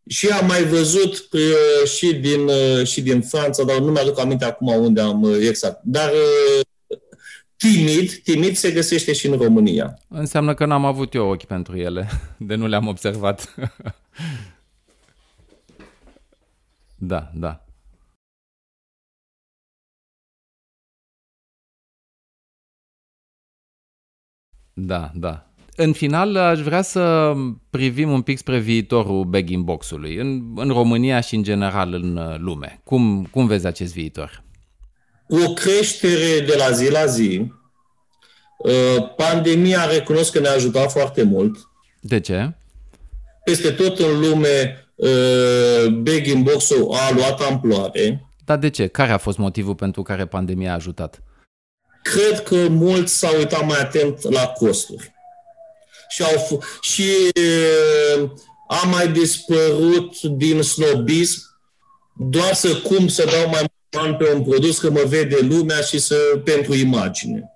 și 0.08 0.28
am 0.28 0.46
mai 0.46 0.64
văzut 0.64 1.28
uh, 1.32 1.88
și, 1.88 2.14
din, 2.14 2.48
uh, 2.48 2.86
și 2.86 3.02
din 3.02 3.22
Franța, 3.22 3.64
dar 3.64 3.78
nu 3.78 3.90
mi-aduc 3.90 4.18
aminte 4.18 4.44
acum 4.44 4.68
unde 4.68 5.00
am 5.00 5.22
uh, 5.22 5.36
exact. 5.48 5.80
Dar 5.84 6.10
uh, 6.10 6.66
timid, 7.56 8.12
timid 8.12 8.56
se 8.56 8.70
găsește 8.70 9.12
și 9.12 9.26
în 9.26 9.38
România. 9.38 9.98
Înseamnă 10.08 10.54
că 10.54 10.64
n-am 10.64 10.84
avut 10.84 11.14
eu 11.14 11.28
ochi 11.28 11.44
pentru 11.44 11.76
ele, 11.76 12.08
de 12.38 12.54
nu 12.54 12.66
le-am 12.66 12.86
observat. 12.86 13.54
da, 16.96 17.30
da. 17.34 17.60
Da, 24.78 25.10
da. 25.14 25.45
În 25.78 25.92
final, 25.92 26.36
aș 26.36 26.60
vrea 26.60 26.82
să 26.82 27.32
privim 27.70 28.10
un 28.10 28.22
pic 28.22 28.38
spre 28.38 28.58
viitorul 28.58 29.24
bag 29.24 29.56
box-ului, 29.56 30.16
în, 30.16 30.42
în 30.54 30.68
România 30.68 31.20
și 31.20 31.34
în 31.34 31.42
general 31.42 31.92
în 31.94 32.16
uh, 32.16 32.34
lume. 32.38 32.80
Cum, 32.84 33.28
cum 33.30 33.46
vezi 33.46 33.66
acest 33.66 33.92
viitor? 33.92 34.42
O 35.28 35.52
creștere 35.52 36.40
de 36.46 36.54
la 36.58 36.70
zi 36.70 36.90
la 36.90 37.06
zi. 37.06 37.52
Uh, 38.58 39.14
pandemia 39.16 39.84
recunosc 39.84 40.32
că 40.32 40.40
ne-a 40.40 40.52
ajutat 40.52 40.92
foarte 40.92 41.22
mult. 41.22 41.56
De 42.00 42.20
ce? 42.20 42.56
Peste 43.44 43.70
tot 43.70 43.98
în 43.98 44.20
lume, 44.20 44.86
uh, 44.94 45.86
bag 45.86 46.42
box-ul 46.42 46.92
a 46.92 47.14
luat 47.14 47.40
amploare. 47.40 48.30
Dar 48.44 48.58
de 48.58 48.70
ce? 48.70 48.86
Care 48.86 49.12
a 49.12 49.18
fost 49.18 49.38
motivul 49.38 49.74
pentru 49.74 50.02
care 50.02 50.26
pandemia 50.26 50.70
a 50.70 50.74
ajutat? 50.74 51.22
Cred 52.02 52.42
că 52.42 52.68
mulți 52.68 53.18
s-au 53.18 53.36
uitat 53.36 53.66
mai 53.66 53.80
atent 53.80 54.22
la 54.22 54.46
costuri 54.46 55.14
și, 56.08 56.22
au, 56.22 56.62
și 56.80 57.04
a 58.68 58.86
mai 58.86 59.08
dispărut 59.08 60.20
din 60.20 60.62
snobism 60.62 61.40
doar 62.16 62.54
să 62.54 62.76
cum 62.76 63.08
să 63.08 63.24
dau 63.24 63.48
mai 63.50 63.60
mult 63.60 63.72
bani 63.90 64.16
pe 64.16 64.32
un 64.34 64.42
produs 64.42 64.78
că 64.78 64.90
mă 64.90 65.02
vede 65.06 65.38
lumea 65.40 65.80
și 65.80 65.98
să 65.98 66.16
pentru 66.44 66.74
imagine. 66.74 67.50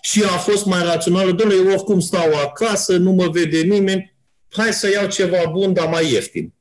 Și 0.00 0.22
a 0.22 0.36
fost 0.36 0.64
mai 0.64 0.82
rațional, 0.82 1.32
domnule, 1.32 1.60
eu 1.60 1.74
oricum 1.74 2.00
stau 2.00 2.34
acasă, 2.34 2.96
nu 2.96 3.10
mă 3.10 3.28
vede 3.28 3.60
nimeni, 3.60 4.16
hai 4.48 4.72
să 4.72 4.90
iau 4.90 5.06
ceva 5.08 5.50
bun, 5.50 5.72
dar 5.72 5.88
mai 5.88 6.12
ieftin. 6.12 6.54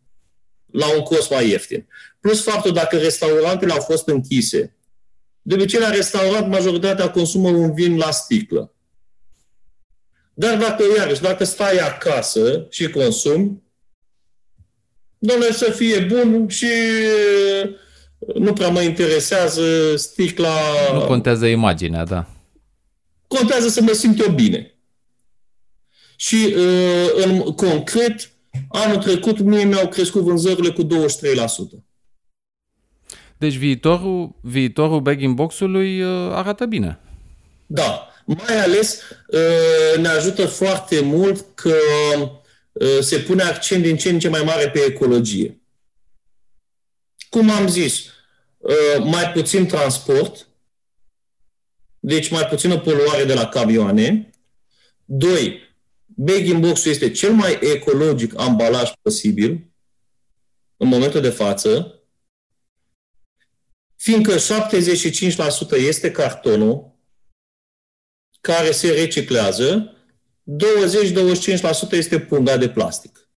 la 0.71 0.95
un 0.95 1.02
cost 1.02 1.30
mai 1.30 1.50
ieftin. 1.50 1.88
Plus 2.19 2.43
faptul 2.43 2.74
dacă 2.74 2.97
restaurantele 2.97 3.71
au 3.71 3.82
fost 3.82 4.08
închise. 4.08 4.76
De 5.41 5.54
obicei, 5.54 5.80
la 5.80 5.89
restaurant, 5.89 6.47
majoritatea 6.47 7.12
consumă 7.12 7.50
un 7.50 7.74
vin 7.74 7.97
la 7.97 8.12
sticlă. 8.12 8.74
Dar 10.41 10.58
dacă, 10.58 10.84
iarăși, 10.97 11.21
dacă 11.21 11.43
stai 11.43 11.77
acasă 11.77 12.67
și 12.69 12.89
consumi, 12.89 13.62
domnule, 15.17 15.51
să 15.51 15.71
fie 15.71 15.99
bun 15.99 16.47
și 16.47 16.67
nu 18.36 18.54
prea 18.54 18.69
mă 18.69 18.82
interesează 18.82 19.95
sticla... 19.95 20.54
Nu 20.93 21.06
contează 21.06 21.45
imaginea, 21.45 22.06
da. 22.06 22.27
Contează 23.27 23.67
să 23.67 23.82
mă 23.82 23.91
simt 23.91 24.19
eu 24.19 24.32
bine. 24.32 24.75
Și 26.15 26.54
uh, 26.58 27.23
în 27.25 27.39
concret, 27.39 28.32
anul 28.69 28.97
trecut 28.97 29.39
mie 29.39 29.63
mi-au 29.63 29.88
crescut 29.88 30.21
vânzările 30.21 30.69
cu 30.69 30.84
23%. 30.84 30.88
Deci 33.38 33.56
viitorul, 33.56 34.36
viitorul 34.41 35.01
bag 35.01 35.27
box-ului 35.27 36.01
uh, 36.01 36.32
arată 36.32 36.65
bine. 36.65 36.99
Da, 37.65 38.11
mai 38.38 38.60
ales 38.60 39.02
uh, 39.28 39.98
ne 39.98 40.08
ajută 40.08 40.46
foarte 40.46 41.00
mult 41.00 41.46
că 41.54 41.76
se 43.02 43.20
pune 43.20 43.44
accent 43.44 43.84
din 43.84 43.98
ce 43.98 44.10
în 44.10 44.20
ce 44.20 44.30
mai 44.30 44.44
mare 44.44 44.70
pe 44.70 44.80
ecologie. 44.80 45.62
Cum 47.30 47.50
am 47.50 47.67
zis, 47.67 48.06
mai 49.04 49.32
puțin 49.32 49.67
transport, 49.67 50.48
deci 52.00 52.30
mai 52.30 52.46
puțină 52.46 52.80
poluare 52.80 53.24
de 53.24 53.34
la 53.34 53.48
camioane. 53.48 54.30
Doi, 55.06 55.60
bag 56.06 56.58
box 56.60 56.86
este 56.86 57.12
cel 57.12 57.34
mai 57.34 57.60
ecologic 57.62 58.39
ambalaj 58.39 58.91
posibil 59.02 59.72
în 60.78 60.88
momentul 60.88 61.22
de 61.22 61.30
față, 61.30 62.00
fiindcă 63.96 64.36
75% 64.36 64.39
este 65.78 66.12
cartonul 66.12 66.90
care 68.41 68.71
se 68.71 68.91
reciclează, 68.91 69.95
20-25% 71.89 71.91
este 71.91 72.19
punga 72.19 72.58
de 72.58 72.69
plastic. 72.69 73.30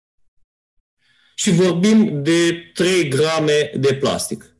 Și 1.35 1.51
vorbim 1.51 2.23
de 2.23 2.71
3 2.75 3.09
grame 3.09 3.73
de 3.75 3.95
plastic 3.95 4.55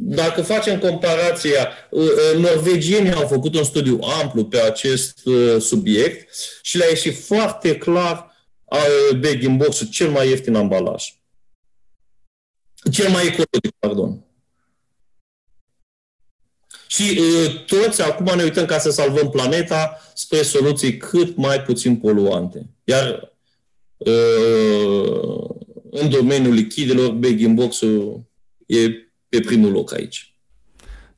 dacă 0.00 0.42
facem 0.42 0.78
comparația, 0.78 1.68
uh, 1.90 2.02
uh, 2.02 2.38
norvegienii 2.40 3.12
au 3.12 3.26
făcut 3.26 3.54
un 3.54 3.64
studiu 3.64 3.98
amplu 4.02 4.44
pe 4.44 4.60
acest 4.60 5.26
uh, 5.26 5.60
subiect 5.60 6.34
și 6.62 6.76
le-a 6.76 6.88
ieșit 6.88 7.24
foarte 7.24 7.76
clar 7.76 8.36
bag 9.20 9.42
in 9.42 9.56
box 9.56 9.90
cel 9.90 10.10
mai 10.10 10.28
ieftin 10.28 10.54
ambalaj. 10.54 11.14
Cel 12.90 13.10
mai 13.10 13.26
ecologic, 13.26 13.74
pardon. 13.78 14.27
Și 16.98 17.18
uh, 17.18 17.64
toți 17.66 18.02
acum 18.02 18.36
ne 18.36 18.42
uităm 18.42 18.64
ca 18.64 18.78
să 18.78 18.90
salvăm 18.90 19.30
planeta 19.30 20.00
spre 20.14 20.42
soluții 20.42 20.96
cât 20.96 21.36
mai 21.36 21.62
puțin 21.62 21.96
poluante. 21.96 22.66
Iar 22.84 23.32
uh, 23.96 25.48
în 25.90 26.10
domeniul 26.10 26.52
lichidelor, 26.54 27.10
bag 27.10 27.40
in 27.40 27.54
box 27.54 27.80
e 28.66 28.90
pe 29.28 29.40
primul 29.40 29.72
loc 29.72 29.92
aici. 29.92 30.32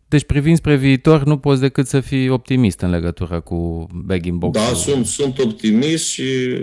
Deci 0.08 0.24
privind 0.24 0.56
spre 0.56 0.76
viitor, 0.76 1.24
nu 1.24 1.38
poți 1.38 1.60
decât 1.60 1.86
să 1.86 2.00
fii 2.00 2.28
optimist 2.28 2.80
în 2.80 2.90
legătură 2.90 3.40
cu 3.40 3.86
bagging 3.92 4.38
box 4.38 4.58
Da, 4.58 4.74
sunt, 4.74 5.06
sunt 5.06 5.38
optimist 5.38 6.06
și 6.06 6.58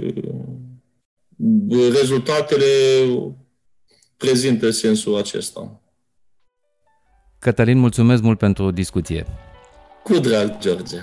rezultatele 1.93 2.65
prezintă 4.17 4.69
sensul 4.69 5.15
acesta. 5.17 5.81
Cătălin, 7.39 7.77
mulțumesc 7.77 8.21
mult 8.21 8.37
pentru 8.37 8.71
discuție. 8.71 9.25
Cu 10.03 10.13
drag, 10.19 10.57
George. 10.57 10.97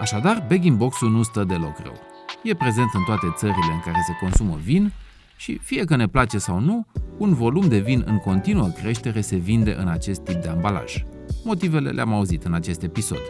Așadar, 0.00 0.44
bagging 0.48 0.76
box-ul 0.76 1.10
nu 1.10 1.22
stă 1.22 1.44
deloc 1.44 1.78
rău. 1.82 1.94
E 2.42 2.54
prezent 2.54 2.90
în 2.92 3.02
toate 3.06 3.26
țările 3.36 3.72
în 3.72 3.80
care 3.84 3.98
se 4.06 4.16
consumă 4.20 4.58
vin 4.62 4.92
și, 5.36 5.58
fie 5.62 5.84
că 5.84 5.96
ne 5.96 6.08
place 6.08 6.38
sau 6.38 6.60
nu, 6.60 6.86
un 7.18 7.34
volum 7.34 7.68
de 7.68 7.78
vin 7.78 8.02
în 8.06 8.18
continuă 8.18 8.68
creștere 8.68 9.20
se 9.20 9.36
vinde 9.36 9.76
în 9.78 9.88
acest 9.88 10.20
tip 10.20 10.42
de 10.42 10.48
ambalaj. 10.48 11.04
Motivele 11.44 11.90
le-am 11.90 12.12
auzit 12.12 12.44
în 12.44 12.54
acest 12.54 12.82
episod. 12.82 13.22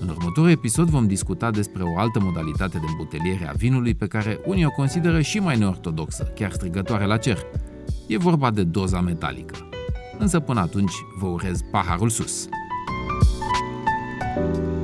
În 0.00 0.08
următorul 0.08 0.50
episod 0.50 0.88
vom 0.88 1.06
discuta 1.06 1.50
despre 1.50 1.82
o 1.82 1.98
altă 1.98 2.20
modalitate 2.20 2.78
de 2.78 2.86
îmbuteliere 2.88 3.48
a 3.48 3.52
vinului 3.52 3.94
pe 3.94 4.06
care 4.06 4.40
unii 4.46 4.64
o 4.64 4.70
consideră 4.70 5.20
și 5.20 5.38
mai 5.38 5.58
neortodoxă, 5.58 6.32
chiar 6.34 6.50
strigătoare 6.50 7.04
la 7.04 7.16
cer. 7.16 7.38
E 8.06 8.18
vorba 8.18 8.50
de 8.50 8.64
doza 8.64 9.00
metalică. 9.00 9.67
Însă 10.18 10.40
până 10.40 10.60
atunci 10.60 10.92
vă 11.18 11.26
urez 11.26 11.60
paharul 11.70 12.08
sus. 12.08 12.48
thank 14.34 14.56
you 14.56 14.77